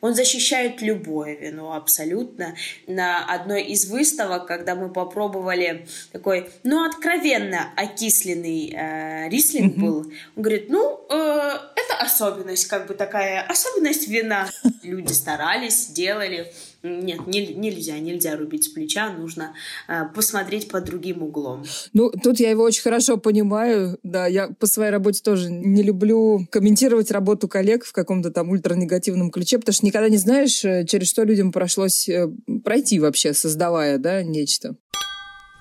Он 0.01 0.14
защищает 0.14 0.83
любое 0.83 1.35
вино 1.35 1.73
абсолютно. 1.73 2.55
На 2.87 3.25
одной 3.25 3.62
из 3.62 3.91
выставок, 3.91 4.47
когда 4.47 4.75
мы 4.75 4.91
попробовали 4.91 5.87
такой, 6.12 6.51
ну, 6.64 6.85
откровенно 6.85 7.73
окисленный 7.77 8.73
э, 8.75 9.29
рислинг 9.29 9.77
mm-hmm. 9.77 9.81
был, 9.81 9.99
он 10.37 10.43
говорит, 10.43 10.69
ну, 10.69 11.07
э, 11.11 11.59
это 11.77 11.97
особенность, 12.01 12.67
как 12.67 12.87
бы 12.87 12.95
такая 12.95 13.43
особенность 13.43 14.09
вина. 14.09 14.49
Люди 14.83 15.12
старались, 15.12 15.88
делали. 15.88 16.53
Нет, 16.83 17.27
не, 17.27 17.55
нельзя, 17.55 17.99
нельзя 17.99 18.37
рубить 18.37 18.64
с 18.64 18.69
плеча, 18.69 19.11
нужно 19.11 19.53
э, 19.88 20.05
посмотреть 20.14 20.69
под 20.69 20.85
другим 20.85 21.25
углом. 21.25 21.64
Ну, 21.93 22.11
тут 22.11 22.38
я 22.38 22.51
его 22.51 22.62
очень 22.62 22.83
хорошо 22.83 23.17
понимаю. 23.17 23.99
Да, 24.05 24.29
я 24.29 24.49
по 24.49 24.67
своей 24.67 24.93
работе 24.93 25.21
тоже 25.23 25.51
не 25.51 25.83
люблю 25.83 26.47
комментировать 26.53 27.11
работу 27.11 27.49
коллег 27.49 27.85
в 27.85 27.93
каком-то 27.93 28.31
там 28.31 28.51
ультранегативном 28.51 29.33
ключе, 29.33 29.59
потому 29.59 29.75
что 29.75 29.87
никогда 29.87 30.09
не 30.09 30.19
знаешь, 30.19 30.64
э, 30.64 30.85
через 30.87 31.09
что 31.09 31.25
людям 31.25 31.51
пришлось 31.51 32.09
э, 32.09 32.29
пройти 32.62 33.01
вообще, 33.01 33.35
создавая, 33.35 33.99
да, 33.99 34.23
нечто. 34.23 34.77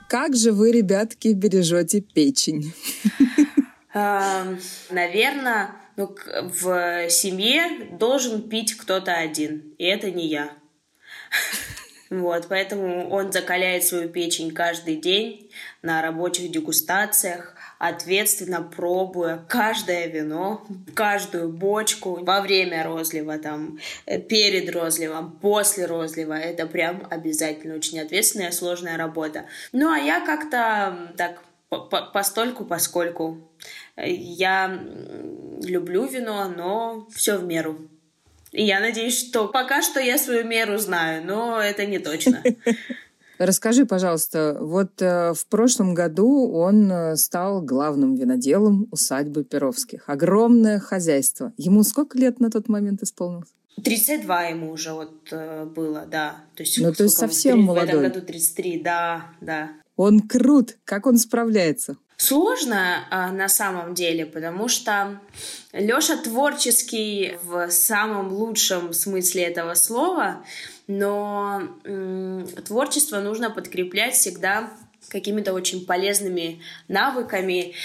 Как 0.10 0.36
же 0.36 0.52
вы, 0.52 0.72
ребятки, 0.72 1.30
бережете 1.30 2.02
печень? 2.02 2.74
Наверное, 3.94 5.72
ну, 5.96 6.16
в 6.62 7.10
семье 7.10 7.90
должен 8.00 8.48
пить 8.48 8.76
кто-то 8.76 9.14
один, 9.14 9.74
и 9.80 9.84
это 9.84 10.12
не 10.12 10.28
я. 10.28 10.52
Вот, 12.10 12.48
поэтому 12.48 13.10
он 13.10 13.32
закаляет 13.34 13.84
свою 13.84 14.08
печень 14.08 14.52
каждый 14.52 14.96
день 14.96 15.52
на 15.82 16.02
рабочих 16.02 16.52
дегустациях, 16.52 17.54
ответственно 17.80 18.62
пробуя 18.62 19.46
каждое 19.50 20.08
вино, 20.08 20.66
каждую 20.96 21.50
бочку 21.50 22.24
во 22.24 22.40
время 22.42 22.84
розлива, 22.84 23.38
там, 23.38 23.80
э, 24.06 24.20
перед 24.20 24.74
розливом, 24.74 25.32
после 25.42 25.86
розлива. 25.86 26.34
Это 26.34 26.66
прям 26.66 27.06
обязательно 27.10 27.76
очень 27.76 28.00
ответственная, 28.00 28.52
сложная 28.52 28.98
работа. 28.98 29.46
Ну, 29.74 29.92
а 29.92 29.98
я 29.98 30.26
как-то 30.26 31.14
так 31.18 31.44
постольку, 32.14 32.64
поскольку 32.64 33.50
я 33.98 34.82
люблю 35.62 36.06
вино, 36.06 36.48
но 36.48 37.08
все 37.14 37.38
в 37.38 37.44
меру. 37.44 37.78
И 38.58 38.64
я 38.64 38.80
надеюсь, 38.80 39.20
что 39.20 39.48
пока 39.48 39.84
что 39.84 40.00
я 40.00 40.18
свою 40.18 40.44
меру 40.44 40.80
знаю, 40.80 41.24
но 41.24 41.62
это 41.62 41.86
не 41.86 42.00
точно. 42.00 42.42
Расскажи, 43.38 43.86
пожалуйста, 43.86 44.58
вот 44.60 45.00
э, 45.00 45.34
в 45.36 45.46
прошлом 45.46 45.94
году 45.94 46.52
он 46.52 46.92
э, 46.92 47.16
стал 47.18 47.62
главным 47.62 48.16
виноделом 48.16 48.88
усадьбы 48.90 49.44
Перовских. 49.44 50.06
Огромное 50.08 50.80
хозяйство. 50.80 51.54
Ему 51.56 51.84
сколько 51.84 52.18
лет 52.18 52.40
на 52.40 52.50
тот 52.50 52.68
момент 52.68 53.04
исполнилось? 53.04 53.50
32 53.84 54.44
ему 54.46 54.72
уже 54.72 54.92
вот 54.94 55.28
э, 55.30 55.66
было, 55.66 56.08
да. 56.10 56.38
То 56.56 56.64
есть, 56.64 56.80
ну, 56.80 56.92
то 56.92 57.04
есть 57.04 57.16
совсем 57.16 57.58
30, 57.58 57.68
молодой. 57.68 57.96
В 57.96 58.00
этом 58.00 58.12
году 58.12 58.26
33, 58.26 58.82
да, 58.82 59.26
да. 59.40 59.70
Он 59.96 60.22
крут. 60.22 60.78
Как 60.84 61.06
он 61.06 61.20
справляется? 61.20 61.98
Сложно 62.18 63.06
а, 63.12 63.32
на 63.32 63.48
самом 63.48 63.94
деле, 63.94 64.26
потому 64.26 64.68
что 64.68 65.20
Лёша 65.72 66.18
творческий 66.18 67.38
в 67.44 67.70
самом 67.70 68.34
лучшем 68.34 68.92
смысле 68.92 69.44
этого 69.44 69.76
слова, 69.76 70.44
но 70.88 71.62
творчество 72.66 73.20
нужно 73.20 73.52
подкреплять 73.52 74.16
всегда 74.16 74.72
какими-то 75.10 75.54
очень 75.54 75.86
полезными 75.86 76.60
навыками. 76.88 77.76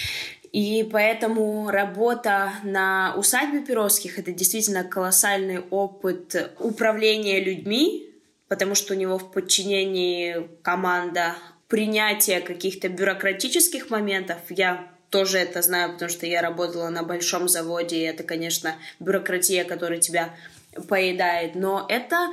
И 0.50 0.88
поэтому 0.90 1.70
работа 1.70 2.52
на 2.62 3.14
усадьбе 3.16 3.60
Перовских— 3.60 4.18
это 4.18 4.32
действительно 4.32 4.84
колоссальный 4.84 5.60
опыт 5.60 6.52
управления 6.58 7.40
людьми, 7.40 8.10
потому 8.48 8.74
что 8.74 8.94
у 8.94 8.96
него 8.96 9.18
в 9.18 9.30
подчинении 9.30 10.48
команда 10.62 11.36
принятия 11.72 12.40
каких-то 12.40 12.90
бюрократических 12.90 13.88
моментов. 13.88 14.36
Я 14.50 14.88
тоже 15.08 15.38
это 15.38 15.62
знаю, 15.62 15.94
потому 15.94 16.10
что 16.10 16.26
я 16.26 16.42
работала 16.42 16.90
на 16.90 17.02
большом 17.02 17.48
заводе, 17.48 17.96
и 17.96 18.02
это, 18.02 18.24
конечно, 18.24 18.74
бюрократия, 19.00 19.64
которая 19.64 19.98
тебя 19.98 20.34
поедает. 20.86 21.54
Но 21.54 21.86
это 21.88 22.28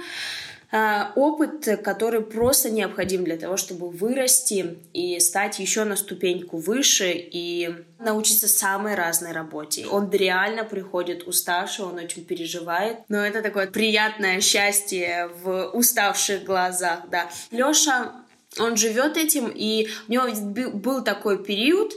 э, 0.73 1.03
опыт, 1.15 1.81
который 1.85 2.19
просто 2.19 2.69
необходим 2.69 3.23
для 3.23 3.37
того, 3.37 3.55
чтобы 3.55 3.89
вырасти 3.89 4.75
и 4.91 5.17
стать 5.21 5.57
еще 5.59 5.85
на 5.85 5.95
ступеньку 5.95 6.57
выше 6.57 7.13
и 7.13 7.73
научиться 7.97 8.49
самой 8.49 8.95
разной 8.95 9.31
работе. 9.31 9.87
Он 9.87 10.11
реально 10.11 10.65
приходит 10.65 11.25
уставший, 11.29 11.85
он 11.85 11.95
очень 11.95 12.25
переживает, 12.25 12.97
но 13.07 13.25
это 13.25 13.41
такое 13.41 13.67
приятное 13.67 14.41
счастье 14.41 15.29
в 15.41 15.69
уставших 15.71 16.43
глазах, 16.43 17.03
да. 17.09 17.29
Лёша 17.51 18.11
он 18.57 18.77
живет 18.77 19.17
этим, 19.17 19.51
и 19.53 19.87
у 20.07 20.11
него 20.11 20.71
был 20.71 21.03
такой 21.03 21.43
период, 21.43 21.93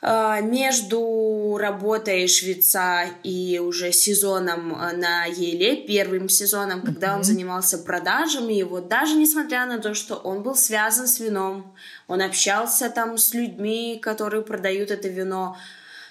а, 0.00 0.40
между 0.40 1.56
работой 1.58 2.28
швеца 2.28 3.06
и 3.24 3.58
уже 3.58 3.90
сезоном 3.90 4.76
а, 4.76 4.92
на 4.92 5.24
Еле, 5.24 5.74
первым 5.74 6.28
сезоном, 6.28 6.82
когда 6.82 7.08
mm-hmm. 7.08 7.16
он 7.16 7.24
занимался 7.24 7.78
продажами, 7.78 8.54
и 8.54 8.62
вот 8.62 8.86
даже 8.86 9.16
несмотря 9.16 9.66
на 9.66 9.78
то, 9.78 9.94
что 9.94 10.14
он 10.14 10.44
был 10.44 10.54
связан 10.54 11.08
с 11.08 11.18
вином, 11.18 11.74
он 12.06 12.22
общался 12.22 12.90
там 12.90 13.18
с 13.18 13.34
людьми, 13.34 13.98
которые 14.00 14.42
продают 14.42 14.92
это 14.92 15.08
вино, 15.08 15.56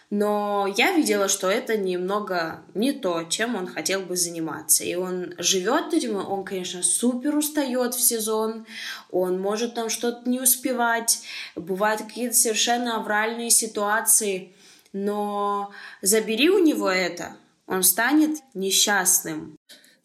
но 0.09 0.73
я 0.77 0.93
видела, 0.93 1.27
что 1.27 1.49
это 1.49 1.77
немного 1.77 2.61
не 2.73 2.93
то, 2.93 3.23
чем 3.23 3.55
он 3.55 3.67
хотел 3.67 4.01
бы 4.01 4.15
заниматься. 4.15 4.85
И 4.85 4.95
он 4.95 5.33
живет 5.37 5.93
этим, 5.93 6.15
он, 6.15 6.45
конечно, 6.45 6.81
супер 6.81 7.35
устает 7.35 7.93
в 7.93 8.01
сезон, 8.01 8.65
он 9.11 9.39
может 9.39 9.73
там 9.73 9.89
что-то 9.89 10.29
не 10.29 10.39
успевать, 10.39 11.19
бывают 11.55 12.01
какие-то 12.01 12.35
совершенно 12.35 12.97
авральные 12.97 13.49
ситуации, 13.49 14.53
но 14.93 15.71
забери 16.01 16.49
у 16.49 16.63
него 16.63 16.89
это, 16.89 17.35
он 17.65 17.83
станет 17.83 18.39
несчастным. 18.53 19.57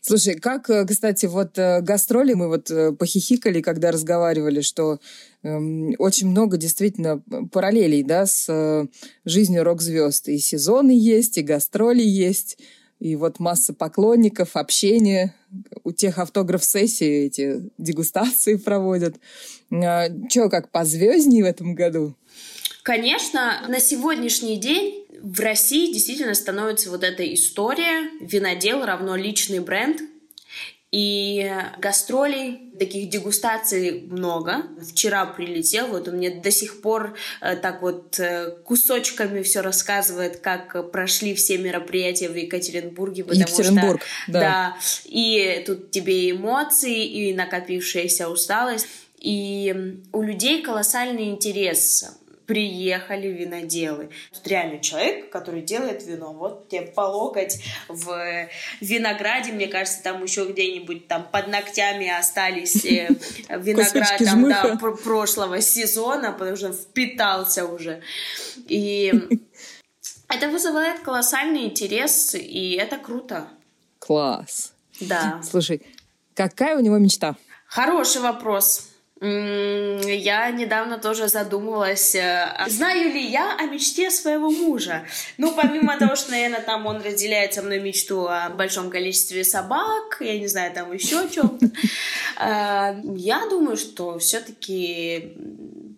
Слушай, 0.05 0.35
как, 0.35 0.69
э, 0.69 0.85
кстати, 0.85 1.27
вот 1.27 1.57
э, 1.57 1.81
гастроли, 1.81 2.35
мы 2.35 2.49
вот 2.49 2.73
э, 2.73 2.91
похихикали, 2.91 3.61
когда 3.61 3.93
разговаривали, 3.93 4.61
что 4.61 4.99
э, 5.45 5.57
очень 5.99 6.29
много 6.29 6.57
действительно 6.57 7.23
параллелей, 7.53 8.03
да, 8.03 8.27
с 8.27 8.89
жизнью 9.25 9.63
рок-звезд. 9.63 10.29
И 10.29 10.39
сезоны 10.39 10.91
есть, 10.91 11.39
и 11.39 11.43
гастроли 11.43 12.03
есть, 12.03 12.59
и 12.99 13.15
вот 13.15 13.39
масса 13.39 13.75
поклонников, 13.75 14.57
общения. 14.57 15.37
У 15.85 15.93
тех 15.93 16.19
автограф-сессии 16.19 17.27
эти 17.27 17.71
дегустации 17.79 18.57
проводят. 18.65 19.21
А, 19.71 20.09
Че, 20.29 20.51
как 20.51 20.73
по 20.73 20.85
звездней 20.85 21.45
в 21.45 21.47
этом 21.47 21.77
году? 21.77 22.17
Конечно, 22.83 23.65
на 23.69 23.79
сегодняшний 23.79 24.57
день 24.57 25.07
в 25.21 25.39
России 25.41 25.93
действительно 25.93 26.35
становится 26.35 26.91
вот 26.91 27.05
эта 27.05 27.33
история 27.33 28.11
«винодел 28.21 28.85
равно 28.85 29.15
личный 29.15 29.61
бренд», 29.61 30.01
и 30.93 31.51
гастролей, 31.79 32.71
таких 32.79 33.09
дегустаций 33.09 34.03
много. 34.11 34.67
Вчера 34.91 35.25
прилетел, 35.25 35.87
вот 35.87 36.07
он 36.07 36.17
мне 36.17 36.31
до 36.31 36.51
сих 36.51 36.83
пор 36.83 37.17
э, 37.41 37.57
так 37.57 37.81
вот 37.81 38.21
э, 38.21 38.51
кусочками 38.63 39.41
все 39.41 39.63
рассказывает, 39.63 40.41
как 40.41 40.93
прошли 40.93 41.35
все 41.35 41.57
мероприятия 41.57 42.29
в 42.29 42.37
Екатеринбурге. 42.37 43.25
Потому 43.25 43.41
Екатеринбург, 43.41 44.03
что, 44.03 44.33
да. 44.33 44.41
да. 44.41 44.77
И 45.07 45.65
тут 45.67 45.93
тебе 45.93 46.31
эмоции, 46.31 47.07
и 47.07 47.33
накопившаяся 47.33 48.29
усталость. 48.29 48.87
И 49.19 49.97
у 50.13 50.23
людей 50.23 50.63
колоссальный 50.63 51.31
интерес 51.31 52.05
приехали 52.47 53.29
виноделы. 53.29 54.11
Тут 54.33 54.47
реально 54.47 54.79
человек, 54.81 55.31
который 55.31 55.63
делает 55.63 56.05
вино. 56.07 56.33
Вот 56.33 56.69
тебе 56.69 56.83
по 56.83 57.03
локоть 57.03 57.63
в 57.89 58.49
винограде, 58.81 59.53
мне 59.53 59.69
кажется, 59.69 60.03
там 60.03 60.23
еще 60.23 60.47
где-нибудь 60.47 61.09
там 61.09 61.27
под 61.31 61.49
ногтями 61.49 62.09
остались 62.09 62.85
э, 62.85 63.09
виноград 63.49 64.19
там, 64.19 64.49
да, 64.49 64.77
прошлого 64.77 65.61
сезона, 65.61 66.33
потому 66.33 66.57
что 66.57 66.73
впитался 66.73 67.67
уже. 67.67 68.03
И 68.69 69.13
это 70.29 70.49
вызывает 70.49 71.01
колоссальный 71.01 71.65
интерес, 71.65 72.35
и 72.35 72.73
это 72.73 72.97
круто. 72.99 73.49
Класс. 73.99 74.73
Да. 75.01 75.41
Слушай, 75.43 75.83
какая 76.35 76.77
у 76.77 76.81
него 76.81 76.99
мечта? 76.99 77.37
Хороший 77.67 78.21
вопрос. 78.21 78.92
Я 79.25 80.51
недавно 80.51 80.99
тоже 80.99 81.29
задумалась, 81.29 82.17
э, 82.17 82.57
знаю 82.67 83.13
ли 83.13 83.25
я 83.25 83.55
о 83.57 83.67
мечте 83.67 84.11
своего 84.11 84.51
мужа. 84.51 85.05
Ну, 85.39 85.55
помимо 85.55 85.97
того, 85.97 86.17
что, 86.17 86.33
наверное, 86.33 86.61
там 86.61 86.87
он 86.87 87.01
разделяет 87.01 87.55
со 87.55 87.63
мной 87.63 87.79
мечту 87.79 88.27
о 88.27 88.51
большом 88.51 88.91
количестве 88.91 89.45
собак, 89.45 90.17
я 90.19 90.37
не 90.41 90.49
знаю, 90.49 90.73
там 90.75 90.93
еще 90.93 91.21
о 91.21 91.29
чем-то. 91.29 91.67
Э, 92.41 93.01
я 93.15 93.47
думаю, 93.49 93.77
что 93.77 94.19
все-таки 94.19 95.37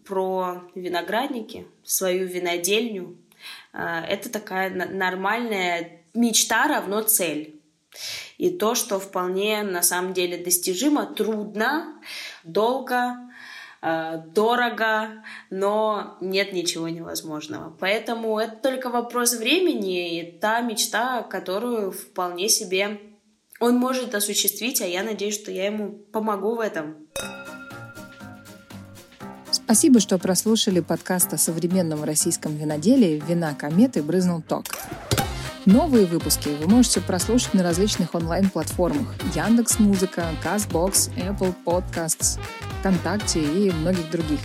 про 0.04 0.62
виноградники, 0.74 1.66
свою 1.82 2.26
винодельню, 2.26 3.16
э, 3.72 4.04
это 4.06 4.28
такая 4.28 4.68
нормальная 4.68 6.02
мечта 6.12 6.68
равно 6.68 7.00
цель. 7.00 7.58
И 8.38 8.50
то, 8.50 8.74
что 8.74 8.98
вполне 8.98 9.62
на 9.62 9.82
самом 9.82 10.12
деле 10.12 10.38
достижимо, 10.38 11.06
трудно, 11.06 12.00
долго, 12.42 13.16
э, 13.82 14.22
дорого, 14.34 15.24
но 15.50 16.16
нет 16.20 16.52
ничего 16.52 16.88
невозможного. 16.88 17.74
Поэтому 17.78 18.38
это 18.38 18.56
только 18.56 18.90
вопрос 18.90 19.34
времени 19.34 20.18
и 20.18 20.32
та 20.32 20.60
мечта, 20.60 21.22
которую 21.22 21.92
вполне 21.92 22.48
себе 22.48 23.00
он 23.60 23.76
может 23.76 24.14
осуществить, 24.14 24.80
а 24.82 24.86
я 24.86 25.02
надеюсь, 25.02 25.34
что 25.34 25.50
я 25.50 25.66
ему 25.66 25.90
помогу 26.12 26.56
в 26.56 26.60
этом. 26.60 26.96
Спасибо, 29.50 30.00
что 30.00 30.18
прослушали 30.18 30.80
подкаст 30.80 31.32
о 31.32 31.38
современном 31.38 32.04
российском 32.04 32.56
виноделии 32.56 33.22
«Вина 33.26 33.54
кометы» 33.54 34.02
брызнул 34.02 34.42
ток. 34.42 34.64
Новые 35.66 36.04
выпуски 36.04 36.50
вы 36.50 36.68
можете 36.68 37.00
прослушать 37.00 37.54
на 37.54 37.62
различных 37.62 38.14
онлайн-платформах 38.14 39.14
Яндекс 39.34 39.78
Музыка, 39.78 40.26
Castbox, 40.44 41.10
Apple 41.16 41.54
Podcasts, 41.64 42.38
ВКонтакте 42.80 43.40
и 43.40 43.70
многих 43.70 44.10
других. 44.10 44.40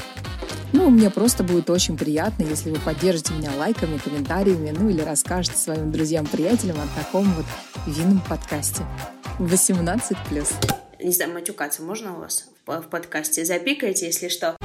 Ну, 0.71 0.89
мне 0.89 1.10
просто 1.10 1.43
будет 1.43 1.69
очень 1.69 1.97
приятно, 1.97 2.43
если 2.43 2.69
вы 2.69 2.79
поддержите 2.79 3.34
меня 3.34 3.51
лайками, 3.58 3.97
комментариями, 3.97 4.73
ну 4.77 4.88
или 4.88 5.01
расскажете 5.01 5.58
своим 5.58 5.91
друзьям-приятелям 5.91 6.77
о 6.77 6.88
таком 6.97 7.29
вот 7.34 7.45
винном 7.86 8.21
подкасте. 8.21 8.84
18+. 9.39 10.15
Не 11.03 11.12
знаю, 11.12 11.34
матюкаться 11.34 11.82
можно 11.82 12.15
у 12.15 12.19
вас 12.19 12.45
в 12.65 12.82
подкасте? 12.84 13.43
Запикайте, 13.43 14.05
если 14.05 14.29
что. 14.29 14.55